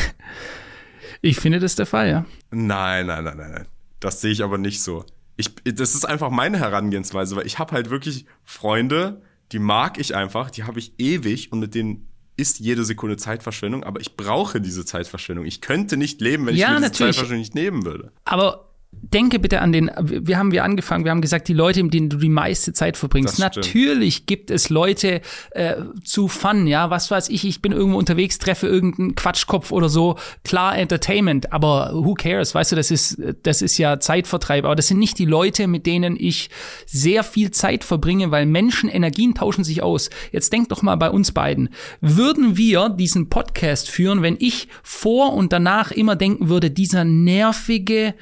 ich 1.22 1.38
finde 1.38 1.60
das 1.60 1.76
der 1.76 1.86
Fall, 1.86 2.08
ja. 2.08 2.24
Nein, 2.50 3.06
nein, 3.06 3.24
nein, 3.24 3.36
nein, 3.36 3.50
nein. 3.52 3.66
Das 4.00 4.20
sehe 4.20 4.32
ich 4.32 4.42
aber 4.42 4.58
nicht 4.58 4.82
so. 4.82 5.04
Ich, 5.36 5.54
das 5.64 5.94
ist 5.94 6.04
einfach 6.04 6.30
meine 6.30 6.58
Herangehensweise, 6.58 7.36
weil 7.36 7.46
ich 7.46 7.58
habe 7.58 7.72
halt 7.72 7.90
wirklich 7.90 8.26
Freunde, 8.44 9.22
die 9.52 9.58
mag 9.58 9.98
ich 9.98 10.14
einfach, 10.14 10.50
die 10.50 10.64
habe 10.64 10.78
ich 10.78 10.94
ewig 10.98 11.52
und 11.52 11.60
mit 11.60 11.74
denen 11.74 12.08
ist 12.36 12.58
jede 12.58 12.84
Sekunde 12.84 13.16
Zeitverschwendung, 13.16 13.84
aber 13.84 14.00
ich 14.00 14.16
brauche 14.16 14.60
diese 14.60 14.84
Zeitverschwendung. 14.84 15.44
Ich 15.44 15.60
könnte 15.60 15.96
nicht 15.96 16.20
leben, 16.20 16.46
wenn 16.46 16.56
ja, 16.56 16.68
ich 16.68 16.80
mir 16.80 16.80
diese 16.80 16.92
Zeitverschwendung 16.92 17.38
nicht 17.38 17.54
nehmen 17.54 17.84
würde. 17.84 18.12
Aber 18.24 18.71
denke 19.02 19.38
bitte 19.38 19.60
an 19.60 19.72
den, 19.72 19.90
wir 20.00 20.38
haben 20.38 20.52
wir 20.52 20.64
angefangen, 20.64 21.04
wir 21.04 21.10
haben 21.10 21.20
gesagt, 21.20 21.48
die 21.48 21.54
Leute, 21.54 21.82
mit 21.82 21.92
denen 21.92 22.08
du 22.08 22.16
die 22.18 22.28
meiste 22.28 22.72
Zeit 22.72 22.96
verbringst. 22.96 23.38
Natürlich 23.38 24.26
gibt 24.26 24.50
es 24.50 24.70
Leute 24.70 25.20
äh, 25.50 25.74
zu 26.04 26.28
Fun, 26.28 26.66
ja, 26.66 26.90
was 26.90 27.10
weiß 27.10 27.28
ich, 27.28 27.44
ich 27.44 27.60
bin 27.60 27.72
irgendwo 27.72 27.98
unterwegs, 27.98 28.38
treffe 28.38 28.68
irgendeinen 28.68 29.14
Quatschkopf 29.14 29.72
oder 29.72 29.88
so, 29.88 30.16
klar 30.44 30.78
Entertainment, 30.78 31.52
aber 31.52 31.90
who 31.92 32.14
cares, 32.14 32.54
weißt 32.54 32.72
du, 32.72 32.76
das 32.76 32.90
ist, 32.90 33.20
das 33.42 33.60
ist 33.60 33.76
ja 33.76 33.98
Zeitvertreib, 33.98 34.64
aber 34.64 34.76
das 34.76 34.88
sind 34.88 34.98
nicht 34.98 35.18
die 35.18 35.24
Leute, 35.24 35.66
mit 35.66 35.86
denen 35.86 36.16
ich 36.18 36.48
sehr 36.86 37.24
viel 37.24 37.50
Zeit 37.50 37.84
verbringe, 37.84 38.30
weil 38.30 38.46
Menschen, 38.46 38.88
Energien 38.88 39.34
tauschen 39.34 39.64
sich 39.64 39.82
aus. 39.82 40.10
Jetzt 40.30 40.52
denk 40.52 40.68
doch 40.68 40.82
mal 40.82 40.96
bei 40.96 41.10
uns 41.10 41.32
beiden. 41.32 41.70
Würden 42.00 42.56
wir 42.56 42.88
diesen 42.88 43.28
Podcast 43.28 43.90
führen, 43.90 44.22
wenn 44.22 44.36
ich 44.38 44.68
vor 44.82 45.34
und 45.34 45.52
danach 45.52 45.90
immer 45.90 46.16
denken 46.16 46.48
würde, 46.48 46.70
dieser 46.70 47.04
nervige, 47.04 48.14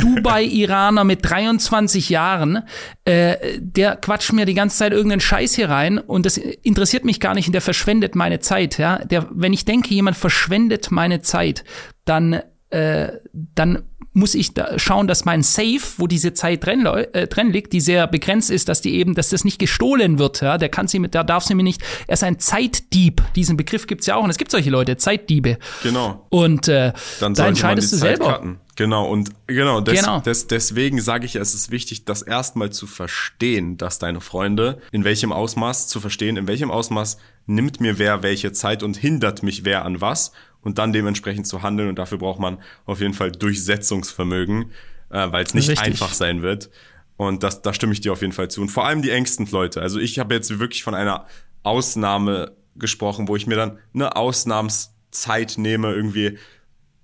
Dubai-Iraner 0.00 1.04
mit 1.04 1.20
23 1.22 2.10
Jahren, 2.10 2.64
äh, 3.04 3.58
der 3.60 3.96
quatscht 3.96 4.32
mir 4.32 4.46
die 4.46 4.54
ganze 4.54 4.78
Zeit 4.78 4.92
irgendeinen 4.92 5.20
Scheiß 5.20 5.54
hier 5.54 5.70
rein 5.70 5.98
und 5.98 6.26
das 6.26 6.36
interessiert 6.36 7.04
mich 7.04 7.20
gar 7.20 7.34
nicht 7.34 7.46
und 7.46 7.52
der 7.52 7.60
verschwendet 7.60 8.14
meine 8.14 8.40
Zeit. 8.40 8.78
Ja, 8.78 8.98
der, 8.98 9.28
wenn 9.30 9.52
ich 9.52 9.64
denke, 9.64 9.94
jemand 9.94 10.16
verschwendet 10.16 10.90
meine 10.90 11.20
Zeit, 11.22 11.64
dann 12.04 12.40
äh, 12.70 13.12
dann 13.32 13.82
muss 14.12 14.34
ich 14.34 14.54
da 14.54 14.78
schauen, 14.78 15.06
dass 15.06 15.24
mein 15.24 15.42
Safe, 15.42 15.80
wo 15.98 16.06
diese 16.06 16.34
Zeit 16.34 16.64
drin, 16.66 16.84
äh, 16.86 17.28
drin 17.28 17.52
liegt, 17.52 17.72
die 17.72 17.80
sehr 17.80 18.06
begrenzt 18.06 18.50
ist, 18.50 18.68
dass 18.68 18.80
die 18.80 18.94
eben, 18.94 19.14
dass 19.14 19.28
das 19.28 19.44
nicht 19.44 19.58
gestohlen 19.58 20.18
wird. 20.18 20.40
Ja, 20.40 20.58
der 20.58 20.68
kann 20.68 20.88
sie 20.88 20.98
mit, 20.98 21.14
der 21.14 21.24
darf 21.24 21.44
sie 21.44 21.54
mir 21.54 21.62
nicht. 21.62 21.82
Er 22.08 22.14
ist 22.14 22.24
ein 22.24 22.38
Zeitdieb. 22.40 23.22
Diesen 23.36 23.56
Begriff 23.56 23.86
gibt's 23.86 24.06
ja 24.06 24.16
auch 24.16 24.24
und 24.24 24.30
es 24.30 24.38
gibt 24.38 24.50
solche 24.50 24.70
Leute, 24.70 24.96
Zeitdiebe. 24.96 25.58
Genau. 25.82 26.26
Und 26.28 26.66
äh, 26.66 26.92
Dann 27.20 27.34
da 27.34 27.46
entscheidest 27.46 27.92
du 27.92 27.96
selber. 27.96 28.32
Cutten. 28.34 28.60
Genau, 28.76 29.06
und 29.06 29.30
genau, 29.46 29.82
des, 29.82 30.00
genau. 30.00 30.20
Des, 30.20 30.46
deswegen 30.46 31.02
sage 31.02 31.26
ich, 31.26 31.36
es 31.36 31.54
ist 31.54 31.70
wichtig, 31.70 32.06
das 32.06 32.22
erstmal 32.22 32.70
zu 32.70 32.86
verstehen, 32.86 33.76
dass 33.76 33.98
deine 33.98 34.22
Freunde, 34.22 34.80
in 34.90 35.04
welchem 35.04 35.32
Ausmaß, 35.32 35.86
zu 35.86 36.00
verstehen, 36.00 36.38
in 36.38 36.48
welchem 36.48 36.70
Ausmaß 36.70 37.18
nimmt 37.46 37.80
mir 37.80 37.98
wer 37.98 38.22
welche 38.22 38.52
Zeit 38.52 38.82
und 38.82 38.96
hindert 38.96 39.42
mich 39.42 39.64
wer 39.64 39.84
an 39.84 40.00
was 40.00 40.32
und 40.62 40.78
dann 40.78 40.92
dementsprechend 40.92 41.46
zu 41.46 41.62
handeln. 41.62 41.88
Und 41.88 41.98
dafür 41.98 42.18
braucht 42.18 42.40
man 42.40 42.58
auf 42.86 43.00
jeden 43.00 43.14
Fall 43.14 43.32
Durchsetzungsvermögen, 43.32 44.70
äh, 45.10 45.32
weil 45.32 45.44
es 45.44 45.54
nicht 45.54 45.68
Richtig. 45.68 45.86
einfach 45.86 46.12
sein 46.12 46.42
wird. 46.42 46.70
Und 47.16 47.42
das, 47.42 47.62
da 47.62 47.74
stimme 47.74 47.92
ich 47.92 48.00
dir 48.00 48.12
auf 48.12 48.22
jeden 48.22 48.32
Fall 48.32 48.50
zu. 48.50 48.62
Und 48.62 48.70
vor 48.70 48.86
allem 48.86 49.02
die 49.02 49.10
engsten 49.10 49.46
Leute. 49.50 49.82
Also 49.82 49.98
ich 49.98 50.18
habe 50.18 50.34
jetzt 50.34 50.58
wirklich 50.58 50.82
von 50.82 50.94
einer 50.94 51.26
Ausnahme 51.62 52.56
gesprochen, 52.76 53.28
wo 53.28 53.36
ich 53.36 53.46
mir 53.46 53.56
dann 53.56 53.78
eine 53.92 54.16
Ausnahmszeit 54.16 55.58
nehme, 55.58 55.92
irgendwie 55.92 56.38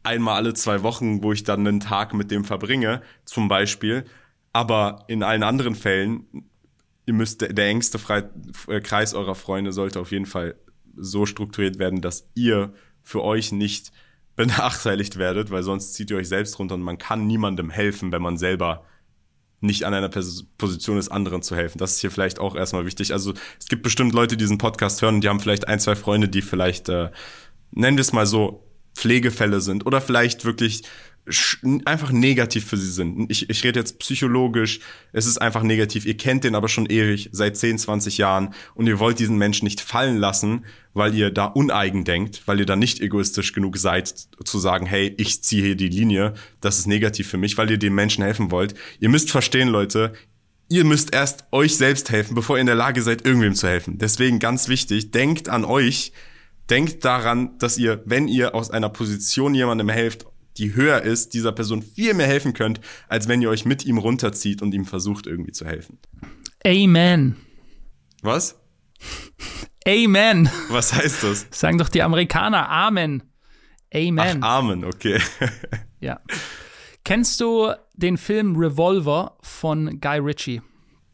einmal 0.03 0.37
alle 0.37 0.55
zwei 0.55 0.83
Wochen, 0.83 1.23
wo 1.23 1.33
ich 1.33 1.42
dann 1.42 1.66
einen 1.66 1.81
Tag 1.81 2.14
mit 2.14 2.31
dem 2.31 2.45
verbringe, 2.45 3.03
zum 3.25 3.49
Beispiel. 3.49 4.05
Aber 4.53 5.05
in 5.09 5.23
allen 5.23 5.42
anderen 5.42 5.75
Fällen, 5.75 6.25
ihr 7.05 7.12
müsst, 7.12 7.42
der 7.42 7.66
engste 7.66 7.99
äh, 8.69 8.81
Kreis 8.81 9.12
eurer 9.12 9.35
Freunde 9.35 9.73
sollte 9.73 10.01
auf 10.01 10.12
jeden 10.12 10.27
Fall 10.27 10.55
so 10.97 11.27
strukturiert 11.27 11.79
werden, 11.79 12.01
dass 12.01 12.31
ihr 12.35 12.73
für 13.07 13.23
euch 13.23 13.53
nicht 13.53 13.92
benachteiligt 14.35 15.16
werdet, 15.16 15.51
weil 15.51 15.62
sonst 15.62 15.95
zieht 15.95 16.11
ihr 16.11 16.16
euch 16.16 16.29
selbst 16.29 16.59
runter 16.59 16.75
und 16.75 16.83
man 16.83 16.99
kann 16.99 17.27
niemandem 17.27 17.71
helfen, 17.71 18.11
wenn 18.11 18.21
man 18.21 18.37
selber 18.37 18.85
nicht 19.61 19.85
an 19.85 19.95
einer 19.95 20.11
Position 20.59 20.97
des 20.97 21.09
anderen 21.09 21.40
zu 21.40 21.55
helfen. 21.57 21.79
Das 21.79 21.92
ist 21.92 22.01
hier 22.01 22.11
vielleicht 22.11 22.40
auch 22.40 22.57
erstmal 22.57 22.85
wichtig. 22.85 23.12
Also 23.12 23.33
es 23.59 23.69
gibt 23.69 23.83
bestimmt 23.85 24.12
Leute, 24.12 24.37
die 24.37 24.42
diesen 24.42 24.59
Podcast 24.59 25.01
hören 25.01 25.14
und 25.14 25.21
die 25.23 25.29
haben 25.29 25.40
vielleicht 25.40 25.69
ein, 25.69 25.79
zwei 25.79 25.95
Freunde, 25.95 26.29
die 26.29 26.42
vielleicht, 26.42 26.88
äh, 26.88 27.11
nennen 27.71 27.97
wir 27.97 28.03
es 28.03 28.12
mal 28.12 28.27
so, 28.27 28.64
Pflegefälle 28.95 29.61
sind 29.61 29.87
oder 29.87 30.01
vielleicht 30.01 30.45
wirklich 30.45 30.83
einfach 31.84 32.12
negativ 32.12 32.66
für 32.66 32.76
sie 32.76 32.90
sind. 32.90 33.30
Ich, 33.30 33.50
ich 33.50 33.64
rede 33.64 33.80
jetzt 33.80 33.98
psychologisch, 33.98 34.80
es 35.12 35.26
ist 35.26 35.38
einfach 35.38 35.62
negativ. 35.62 36.06
Ihr 36.06 36.16
kennt 36.16 36.44
den 36.44 36.54
aber 36.54 36.68
schon 36.68 36.86
ewig, 36.86 37.30
seit 37.32 37.56
10, 37.56 37.78
20 37.78 38.18
Jahren 38.18 38.54
und 38.74 38.86
ihr 38.86 39.00
wollt 39.00 39.18
diesen 39.18 39.36
Menschen 39.36 39.64
nicht 39.64 39.80
fallen 39.80 40.18
lassen, 40.18 40.64
weil 40.94 41.14
ihr 41.14 41.30
da 41.30 41.46
uneigen 41.46 42.04
denkt, 42.04 42.42
weil 42.46 42.60
ihr 42.60 42.66
da 42.66 42.76
nicht 42.76 43.00
egoistisch 43.00 43.52
genug 43.52 43.76
seid, 43.76 44.14
zu 44.44 44.58
sagen, 44.58 44.86
hey, 44.86 45.14
ich 45.18 45.42
ziehe 45.42 45.64
hier 45.64 45.76
die 45.76 45.88
Linie, 45.88 46.34
das 46.60 46.78
ist 46.78 46.86
negativ 46.86 47.28
für 47.28 47.38
mich, 47.38 47.58
weil 47.58 47.70
ihr 47.70 47.78
dem 47.78 47.94
Menschen 47.94 48.22
helfen 48.22 48.52
wollt. 48.52 48.74
Ihr 49.00 49.08
müsst 49.08 49.30
verstehen, 49.32 49.68
Leute, 49.68 50.12
ihr 50.68 50.84
müsst 50.84 51.12
erst 51.12 51.44
euch 51.50 51.76
selbst 51.76 52.10
helfen, 52.10 52.34
bevor 52.34 52.56
ihr 52.56 52.60
in 52.60 52.66
der 52.66 52.76
Lage 52.76 53.02
seid, 53.02 53.26
irgendwem 53.26 53.54
zu 53.54 53.66
helfen. 53.66 53.98
Deswegen 53.98 54.38
ganz 54.38 54.68
wichtig, 54.68 55.10
denkt 55.10 55.48
an 55.48 55.64
euch, 55.64 56.12
denkt 56.70 57.04
daran, 57.04 57.58
dass 57.58 57.78
ihr, 57.78 58.02
wenn 58.04 58.28
ihr 58.28 58.54
aus 58.54 58.70
einer 58.70 58.88
Position 58.88 59.54
jemandem 59.54 59.88
helft, 59.88 60.26
die 60.59 60.75
höher 60.75 61.03
ist, 61.03 61.35
dieser 61.35 61.53
Person 61.53 61.83
viel 61.83 62.14
mehr 62.14 62.27
helfen 62.27 62.53
könnt, 62.53 62.81
als 63.09 63.29
wenn 63.29 63.42
ihr 63.42 63.51
euch 63.51 63.64
mit 63.64 63.85
ihm 63.85 63.99
runterzieht 63.99 64.62
und 64.62 64.75
ihm 64.75 64.85
versucht 64.85 65.27
irgendwie 65.27 65.53
zu 65.53 65.66
helfen. 65.66 65.99
Amen. 66.64 67.37
Was? 68.23 68.61
Amen. 69.87 70.51
Was 70.69 70.92
heißt 70.92 71.23
das? 71.23 71.47
Sagen 71.51 71.79
doch 71.79 71.88
die 71.88 72.03
Amerikaner 72.03 72.69
Amen. 72.69 73.23
Amen. 73.95 74.42
Ach, 74.42 74.59
Amen, 74.59 74.85
okay. 74.85 75.21
ja. 76.01 76.21
Kennst 77.05 77.40
du 77.40 77.73
den 77.95 78.16
Film 78.19 78.57
Revolver 78.57 79.38
von 79.42 80.01
Guy 80.01 80.19
Ritchie? 80.19 80.61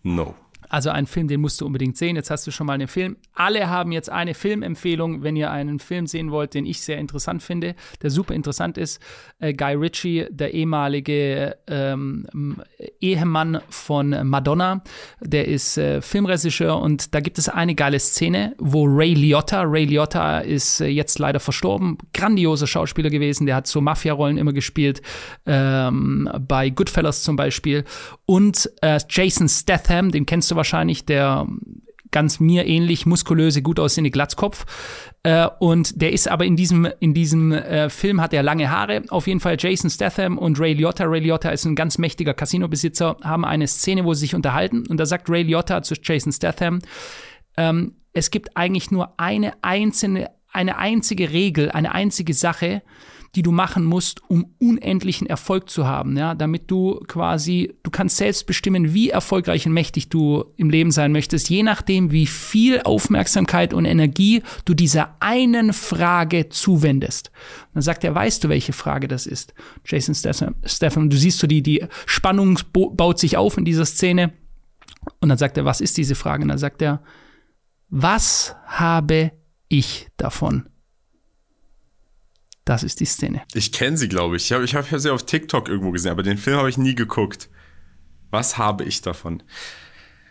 No. 0.02 0.34
Also 0.72 0.88
ein 0.88 1.06
Film, 1.06 1.28
den 1.28 1.42
musst 1.42 1.60
du 1.60 1.66
unbedingt 1.66 1.98
sehen. 1.98 2.16
Jetzt 2.16 2.30
hast 2.30 2.46
du 2.46 2.50
schon 2.50 2.66
mal 2.66 2.72
einen 2.72 2.88
Film. 2.88 3.18
Alle 3.34 3.68
haben 3.68 3.92
jetzt 3.92 4.08
eine 4.08 4.32
Filmempfehlung, 4.32 5.22
wenn 5.22 5.36
ihr 5.36 5.50
einen 5.50 5.80
Film 5.80 6.06
sehen 6.06 6.30
wollt, 6.30 6.54
den 6.54 6.64
ich 6.64 6.80
sehr 6.80 6.96
interessant 6.96 7.42
finde, 7.42 7.74
der 8.00 8.08
super 8.08 8.32
interessant 8.32 8.78
ist. 8.78 8.98
Äh, 9.38 9.52
Guy 9.52 9.74
Ritchie, 9.74 10.28
der 10.30 10.54
ehemalige 10.54 11.58
ähm, 11.66 12.26
Ehemann 13.02 13.60
von 13.68 14.26
Madonna, 14.26 14.82
der 15.20 15.46
ist 15.46 15.76
äh, 15.76 16.00
Filmregisseur 16.00 16.80
und 16.80 17.14
da 17.14 17.20
gibt 17.20 17.36
es 17.36 17.50
eine 17.50 17.74
geile 17.74 18.00
Szene, 18.00 18.54
wo 18.58 18.86
Ray 18.86 19.12
Liotta, 19.12 19.64
Ray 19.66 19.84
Liotta 19.84 20.38
ist 20.38 20.80
äh, 20.80 20.86
jetzt 20.86 21.18
leider 21.18 21.38
verstorben, 21.38 21.98
grandioser 22.14 22.66
Schauspieler 22.66 23.10
gewesen, 23.10 23.44
der 23.44 23.56
hat 23.56 23.66
so 23.66 23.82
Mafia-Rollen 23.82 24.38
immer 24.38 24.54
gespielt, 24.54 25.02
ähm, 25.44 26.30
bei 26.48 26.70
Goodfellas 26.70 27.22
zum 27.22 27.36
Beispiel. 27.36 27.84
Und 28.24 28.70
äh, 28.80 28.98
Jason 29.10 29.50
Statham, 29.50 30.10
den 30.10 30.24
kennst 30.24 30.50
du 30.50 30.54
wahrscheinlich, 30.54 30.61
der 31.04 31.46
ganz 32.12 32.38
mir 32.38 32.66
ähnlich 32.66 33.06
muskulöse, 33.06 33.62
gut 33.62 33.80
aussehende 33.80 34.10
Glatzkopf. 34.10 34.66
Äh, 35.24 35.48
und 35.58 36.00
der 36.00 36.12
ist 36.12 36.28
aber 36.28 36.44
in 36.44 36.56
diesem, 36.56 36.88
in 37.00 37.14
diesem 37.14 37.52
äh, 37.52 37.88
Film 37.90 38.20
hat 38.20 38.32
er 38.32 38.42
lange 38.42 38.70
Haare. 38.70 39.02
Auf 39.08 39.26
jeden 39.26 39.40
Fall 39.40 39.56
Jason 39.58 39.90
Statham 39.90 40.38
und 40.38 40.60
Ray 40.60 40.74
Liotta. 40.74 41.04
Ray 41.04 41.20
Liotta 41.20 41.50
ist 41.50 41.64
ein 41.64 41.74
ganz 41.74 41.98
mächtiger 41.98 42.34
Casino-Besitzer, 42.34 43.16
haben 43.22 43.44
eine 43.44 43.66
Szene, 43.66 44.04
wo 44.04 44.14
sie 44.14 44.20
sich 44.20 44.34
unterhalten. 44.34 44.86
Und 44.86 44.98
da 44.98 45.06
sagt 45.06 45.28
Ray 45.28 45.42
Liotta 45.42 45.82
zu 45.82 45.94
Jason 46.00 46.32
Statham, 46.32 46.80
ähm, 47.56 47.96
es 48.12 48.30
gibt 48.30 48.56
eigentlich 48.56 48.90
nur 48.90 49.18
eine 49.18 49.54
einzelne, 49.62 50.30
eine 50.52 50.76
einzige 50.76 51.32
Regel, 51.32 51.70
eine 51.70 51.92
einzige 51.92 52.34
Sache, 52.34 52.82
die 53.34 53.42
du 53.42 53.50
machen 53.50 53.84
musst, 53.84 54.20
um 54.28 54.54
unendlichen 54.58 55.26
Erfolg 55.26 55.70
zu 55.70 55.86
haben, 55.86 56.18
ja, 56.18 56.34
damit 56.34 56.70
du 56.70 57.00
quasi, 57.08 57.74
du 57.82 57.90
kannst 57.90 58.18
selbst 58.18 58.46
bestimmen, 58.46 58.92
wie 58.92 59.08
erfolgreich 59.08 59.66
und 59.66 59.72
mächtig 59.72 60.10
du 60.10 60.44
im 60.56 60.68
Leben 60.68 60.90
sein 60.90 61.12
möchtest, 61.12 61.48
je 61.48 61.62
nachdem, 61.62 62.10
wie 62.10 62.26
viel 62.26 62.82
Aufmerksamkeit 62.82 63.72
und 63.72 63.86
Energie 63.86 64.42
du 64.66 64.74
dieser 64.74 65.16
einen 65.20 65.72
Frage 65.72 66.50
zuwendest. 66.50 67.30
Und 67.68 67.76
dann 67.76 67.82
sagt 67.82 68.04
er, 68.04 68.14
weißt 68.14 68.44
du, 68.44 68.50
welche 68.50 68.74
Frage 68.74 69.08
das 69.08 69.26
ist? 69.26 69.54
Jason 69.86 70.14
Stephan, 70.14 71.08
du 71.08 71.16
siehst 71.16 71.38
so, 71.38 71.46
die, 71.46 71.62
die 71.62 71.86
Spannung 72.04 72.58
baut 72.72 73.18
sich 73.18 73.38
auf 73.38 73.56
in 73.56 73.64
dieser 73.64 73.86
Szene. 73.86 74.34
Und 75.20 75.30
dann 75.30 75.38
sagt 75.38 75.56
er, 75.56 75.64
was 75.64 75.80
ist 75.80 75.96
diese 75.96 76.14
Frage? 76.14 76.42
Und 76.42 76.48
dann 76.48 76.58
sagt 76.58 76.82
er, 76.82 77.02
was 77.88 78.56
habe 78.66 79.32
ich 79.68 80.08
davon? 80.18 80.68
Das 82.64 82.82
ist 82.82 83.00
die 83.00 83.06
Szene. 83.06 83.42
Ich 83.54 83.72
kenne 83.72 83.96
sie, 83.96 84.08
glaube 84.08 84.36
ich. 84.36 84.44
Ich 84.44 84.52
habe 84.52 84.64
ich 84.64 84.74
hab 84.74 84.86
sie 84.86 85.10
auf 85.10 85.26
TikTok 85.26 85.68
irgendwo 85.68 85.90
gesehen, 85.90 86.12
aber 86.12 86.22
den 86.22 86.38
Film 86.38 86.56
habe 86.56 86.70
ich 86.70 86.78
nie 86.78 86.94
geguckt. 86.94 87.48
Was 88.30 88.56
habe 88.56 88.84
ich 88.84 89.02
davon? 89.02 89.42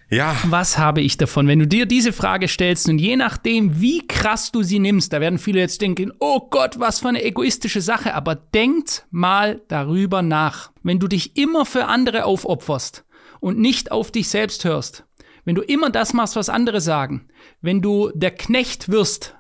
Ja. 0.09 0.35
Was 0.45 0.77
habe 0.77 0.99
ich 0.99 1.15
davon? 1.15 1.47
Wenn 1.47 1.59
du 1.59 1.67
dir 1.67 1.85
diese 1.85 2.11
Frage 2.11 2.49
stellst 2.49 2.89
und 2.89 2.99
je 2.99 3.15
nachdem, 3.15 3.79
wie 3.79 4.05
krass 4.05 4.51
du 4.51 4.61
sie 4.61 4.79
nimmst, 4.79 5.13
da 5.13 5.21
werden 5.21 5.39
viele 5.39 5.59
jetzt 5.61 5.81
denken, 5.81 6.11
oh 6.19 6.49
Gott, 6.49 6.79
was 6.79 6.99
für 6.99 7.07
eine 7.07 7.23
egoistische 7.23 7.79
Sache, 7.79 8.13
aber 8.13 8.35
denkt 8.35 9.07
mal 9.09 9.61
darüber 9.69 10.21
nach. 10.21 10.71
Wenn 10.83 10.99
du 10.99 11.07
dich 11.07 11.37
immer 11.37 11.65
für 11.65 11.85
andere 11.85 12.25
aufopferst 12.25 13.05
und 13.39 13.59
nicht 13.59 13.93
auf 13.93 14.11
dich 14.11 14.27
selbst 14.27 14.65
hörst, 14.65 15.05
wenn 15.45 15.55
du 15.55 15.61
immer 15.61 15.89
das 15.89 16.13
machst, 16.13 16.35
was 16.35 16.49
andere 16.49 16.81
sagen, 16.81 17.29
wenn 17.61 17.81
du 17.81 18.11
der 18.13 18.31
Knecht 18.31 18.89
wirst, 18.89 19.37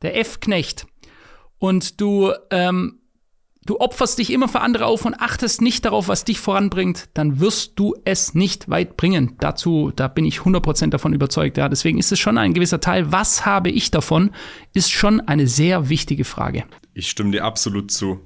der 0.00 0.18
F-Knecht, 0.18 0.86
und 1.58 2.00
du, 2.00 2.32
ähm, 2.50 3.00
du 3.64 3.80
opferst 3.80 4.18
dich 4.18 4.30
immer 4.30 4.48
für 4.48 4.60
andere 4.60 4.86
auf 4.86 5.04
und 5.04 5.14
achtest 5.14 5.60
nicht 5.60 5.84
darauf, 5.84 6.08
was 6.08 6.24
dich 6.24 6.38
voranbringt, 6.38 7.08
dann 7.14 7.40
wirst 7.40 7.78
du 7.78 7.94
es 8.04 8.34
nicht 8.34 8.68
weit 8.68 8.96
bringen. 8.96 9.36
Dazu, 9.40 9.92
da 9.94 10.08
bin 10.08 10.24
ich 10.24 10.38
100% 10.38 10.90
davon 10.90 11.12
überzeugt. 11.12 11.56
Ja, 11.56 11.68
deswegen 11.68 11.98
ist 11.98 12.12
es 12.12 12.18
schon 12.18 12.38
ein 12.38 12.54
gewisser 12.54 12.80
Teil. 12.80 13.12
Was 13.12 13.46
habe 13.46 13.70
ich 13.70 13.90
davon? 13.90 14.30
Ist 14.72 14.90
schon 14.92 15.20
eine 15.20 15.46
sehr 15.46 15.88
wichtige 15.88 16.24
Frage. 16.24 16.64
Ich 16.94 17.10
stimme 17.10 17.32
dir 17.32 17.44
absolut 17.44 17.90
zu. 17.90 18.20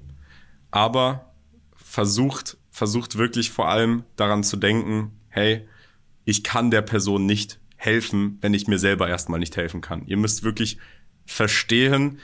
Aber 0.70 1.32
versucht, 1.74 2.56
versucht 2.70 3.18
wirklich 3.18 3.50
vor 3.50 3.68
allem 3.68 4.04
daran 4.16 4.44
zu 4.44 4.56
denken, 4.56 5.12
hey, 5.28 5.66
ich 6.24 6.44
kann 6.44 6.70
der 6.70 6.82
Person 6.82 7.26
nicht 7.26 7.58
helfen, 7.76 8.38
wenn 8.42 8.54
ich 8.54 8.68
mir 8.68 8.78
selber 8.78 9.08
erstmal 9.08 9.40
nicht 9.40 9.56
helfen 9.56 9.80
kann. 9.80 10.04
Ihr 10.06 10.18
müsst 10.18 10.44
wirklich 10.44 10.78
verstehen, 11.24 12.18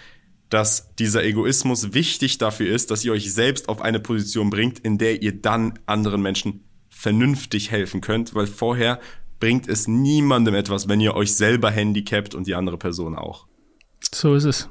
dass 0.48 0.94
dieser 0.96 1.24
Egoismus 1.24 1.92
wichtig 1.92 2.38
dafür 2.38 2.74
ist, 2.74 2.90
dass 2.90 3.04
ihr 3.04 3.12
euch 3.12 3.32
selbst 3.32 3.68
auf 3.68 3.80
eine 3.80 4.00
Position 4.00 4.50
bringt, 4.50 4.78
in 4.78 4.98
der 4.98 5.22
ihr 5.22 5.40
dann 5.40 5.78
anderen 5.86 6.22
Menschen 6.22 6.64
vernünftig 6.88 7.70
helfen 7.70 8.00
könnt, 8.00 8.34
weil 8.34 8.46
vorher 8.46 9.00
bringt 9.38 9.68
es 9.68 9.86
niemandem 9.86 10.54
etwas, 10.54 10.88
wenn 10.88 11.00
ihr 11.00 11.14
euch 11.14 11.34
selber 11.34 11.70
handicapt 11.70 12.34
und 12.34 12.46
die 12.46 12.54
andere 12.54 12.78
Person 12.78 13.16
auch. 13.16 13.46
So 14.12 14.34
ist 14.34 14.44
es. 14.44 14.68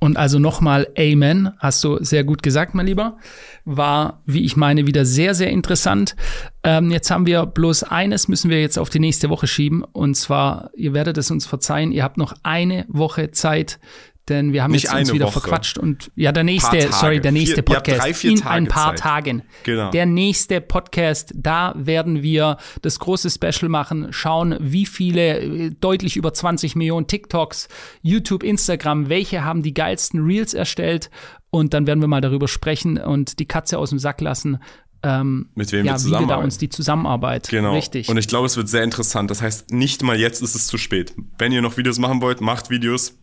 Und 0.00 0.16
also 0.16 0.38
nochmal 0.38 0.86
Amen, 0.96 1.50
hast 1.58 1.82
du 1.82 2.02
sehr 2.02 2.22
gut 2.22 2.42
gesagt, 2.42 2.74
mein 2.74 2.86
Lieber. 2.86 3.16
War, 3.64 4.22
wie 4.26 4.44
ich 4.44 4.56
meine, 4.56 4.86
wieder 4.86 5.04
sehr, 5.04 5.34
sehr 5.34 5.50
interessant. 5.50 6.14
Ähm, 6.62 6.90
jetzt 6.90 7.10
haben 7.10 7.26
wir 7.26 7.46
bloß 7.46 7.82
eines, 7.82 8.28
müssen 8.28 8.48
wir 8.48 8.60
jetzt 8.60 8.78
auf 8.78 8.90
die 8.90 9.00
nächste 9.00 9.28
Woche 9.28 9.48
schieben. 9.48 9.82
Und 9.82 10.14
zwar, 10.14 10.70
ihr 10.76 10.94
werdet 10.94 11.18
es 11.18 11.32
uns 11.32 11.46
verzeihen, 11.46 11.90
ihr 11.90 12.04
habt 12.04 12.16
noch 12.16 12.34
eine 12.44 12.84
Woche 12.88 13.32
Zeit, 13.32 13.80
denn 14.28 14.52
wir 14.52 14.62
haben 14.62 14.72
Nicht 14.72 14.84
jetzt 14.84 14.94
uns 14.94 15.12
wieder 15.12 15.26
Woche. 15.26 15.40
verquatscht 15.40 15.78
und 15.78 16.10
ja, 16.14 16.32
der 16.32 16.44
nächste, 16.44 16.92
sorry, 16.92 17.20
der 17.20 17.32
nächste 17.32 17.56
vier, 17.56 17.62
Podcast 17.62 18.00
drei, 18.00 18.14
vier 18.14 18.30
in 18.30 18.36
Tage 18.38 18.54
ein 18.54 18.66
paar 18.66 18.96
Zeit. 18.96 18.98
Tagen. 18.98 19.42
Genau. 19.64 19.90
Der 19.90 20.06
nächste 20.06 20.60
Podcast, 20.60 21.32
da 21.34 21.74
werden 21.76 22.22
wir 22.22 22.58
das 22.82 22.98
große 22.98 23.30
Special 23.30 23.68
machen, 23.68 24.08
schauen, 24.12 24.56
wie 24.60 24.86
viele, 24.86 25.38
äh, 25.40 25.70
deutlich 25.80 26.16
über 26.16 26.32
20 26.32 26.76
Millionen 26.76 27.06
TikToks, 27.06 27.68
YouTube, 28.02 28.42
Instagram, 28.42 29.08
welche 29.08 29.44
haben 29.44 29.62
die 29.62 29.74
geilsten 29.74 30.20
Reels 30.24 30.54
erstellt 30.54 31.10
und 31.50 31.74
dann 31.74 31.86
werden 31.86 32.00
wir 32.00 32.08
mal 32.08 32.20
darüber 32.20 32.48
sprechen 32.48 32.98
und 32.98 33.38
die 33.38 33.46
Katze 33.46 33.78
aus 33.78 33.90
dem 33.90 33.98
Sack 33.98 34.20
lassen, 34.20 34.58
ähm, 35.02 35.48
mit 35.54 35.70
wem 35.72 35.86
ja, 35.86 35.92
wir 35.92 35.96
zusammenarbeiten. 35.96 36.24
Wie 36.24 36.28
wir 36.28 36.36
da 36.36 36.42
uns 36.44 36.58
die 36.58 36.68
Zusammenarbeit. 36.68 37.48
Genau. 37.48 37.74
Richtig. 37.74 38.08
Und 38.08 38.16
ich 38.16 38.28
glaube, 38.28 38.46
es 38.46 38.56
wird 38.56 38.68
sehr 38.68 38.82
interessant. 38.82 39.30
Das 39.30 39.42
heißt, 39.42 39.70
nicht 39.70 40.02
mal 40.02 40.18
jetzt 40.18 40.42
ist 40.42 40.54
es 40.54 40.66
zu 40.66 40.76
spät. 40.76 41.14
Wenn 41.38 41.52
ihr 41.52 41.62
noch 41.62 41.76
Videos 41.76 41.98
machen 41.98 42.20
wollt, 42.20 42.40
macht 42.40 42.70
Videos. 42.70 43.14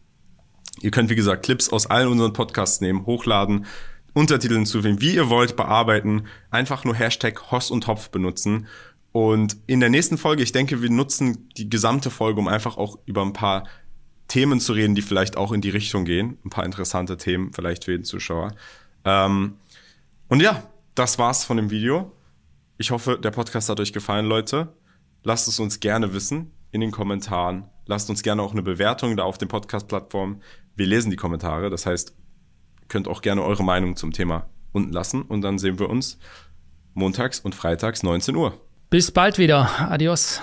Ihr 0.81 0.91
könnt, 0.91 1.09
wie 1.09 1.15
gesagt, 1.15 1.45
Clips 1.45 1.69
aus 1.69 1.87
allen 1.87 2.07
unseren 2.07 2.33
Podcasts 2.33 2.81
nehmen, 2.81 3.05
hochladen, 3.05 3.65
Untertitel 4.13 4.55
hinzufügen, 4.55 5.01
wie 5.01 5.15
ihr 5.15 5.29
wollt, 5.29 5.55
bearbeiten. 5.55 6.27
Einfach 6.49 6.85
nur 6.85 6.95
Hashtag 6.95 7.51
Hoss 7.51 7.71
und 7.71 7.87
Hopf 7.87 8.09
benutzen. 8.09 8.67
Und 9.11 9.57
in 9.67 9.79
der 9.79 9.89
nächsten 9.89 10.17
Folge, 10.17 10.43
ich 10.43 10.51
denke, 10.51 10.81
wir 10.81 10.89
nutzen 10.89 11.49
die 11.57 11.69
gesamte 11.69 12.09
Folge, 12.09 12.39
um 12.39 12.47
einfach 12.47 12.77
auch 12.77 12.97
über 13.05 13.21
ein 13.21 13.33
paar 13.33 13.65
Themen 14.27 14.59
zu 14.59 14.73
reden, 14.73 14.95
die 14.95 15.01
vielleicht 15.01 15.37
auch 15.37 15.51
in 15.51 15.61
die 15.61 15.69
Richtung 15.69 16.05
gehen. 16.05 16.37
Ein 16.43 16.49
paar 16.49 16.65
interessante 16.65 17.17
Themen 17.17 17.53
vielleicht 17.53 17.85
für 17.85 17.91
den 17.91 18.03
Zuschauer. 18.03 18.55
Ähm, 19.03 19.55
und 20.27 20.41
ja, 20.41 20.63
das 20.95 21.19
war's 21.19 21.45
von 21.45 21.57
dem 21.57 21.69
Video. 21.69 22.11
Ich 22.77 22.91
hoffe, 22.91 23.19
der 23.21 23.31
Podcast 23.31 23.69
hat 23.69 23.79
euch 23.79 23.93
gefallen, 23.93 24.25
Leute. 24.25 24.73
Lasst 25.23 25.47
es 25.47 25.59
uns 25.59 25.79
gerne 25.79 26.13
wissen 26.13 26.51
in 26.71 26.81
den 26.81 26.91
Kommentaren. 26.91 27.69
Lasst 27.85 28.09
uns 28.09 28.23
gerne 28.23 28.41
auch 28.41 28.51
eine 28.51 28.63
Bewertung 28.63 29.15
da 29.15 29.23
auf 29.23 29.37
den 29.37 29.47
Podcast-Plattformen 29.47 30.41
wir 30.75 30.85
lesen 30.85 31.09
die 31.09 31.15
Kommentare. 31.15 31.69
Das 31.69 31.85
heißt, 31.85 32.15
könnt 32.87 33.07
auch 33.07 33.21
gerne 33.21 33.43
eure 33.43 33.63
Meinung 33.63 33.95
zum 33.95 34.11
Thema 34.11 34.49
unten 34.71 34.91
lassen 34.91 35.21
und 35.21 35.41
dann 35.41 35.57
sehen 35.57 35.79
wir 35.79 35.89
uns 35.89 36.19
montags 36.93 37.39
und 37.39 37.55
freitags 37.55 38.03
19 38.03 38.35
Uhr. 38.35 38.59
Bis 38.89 39.11
bald 39.11 39.37
wieder. 39.37 39.69
Adios. 39.89 40.41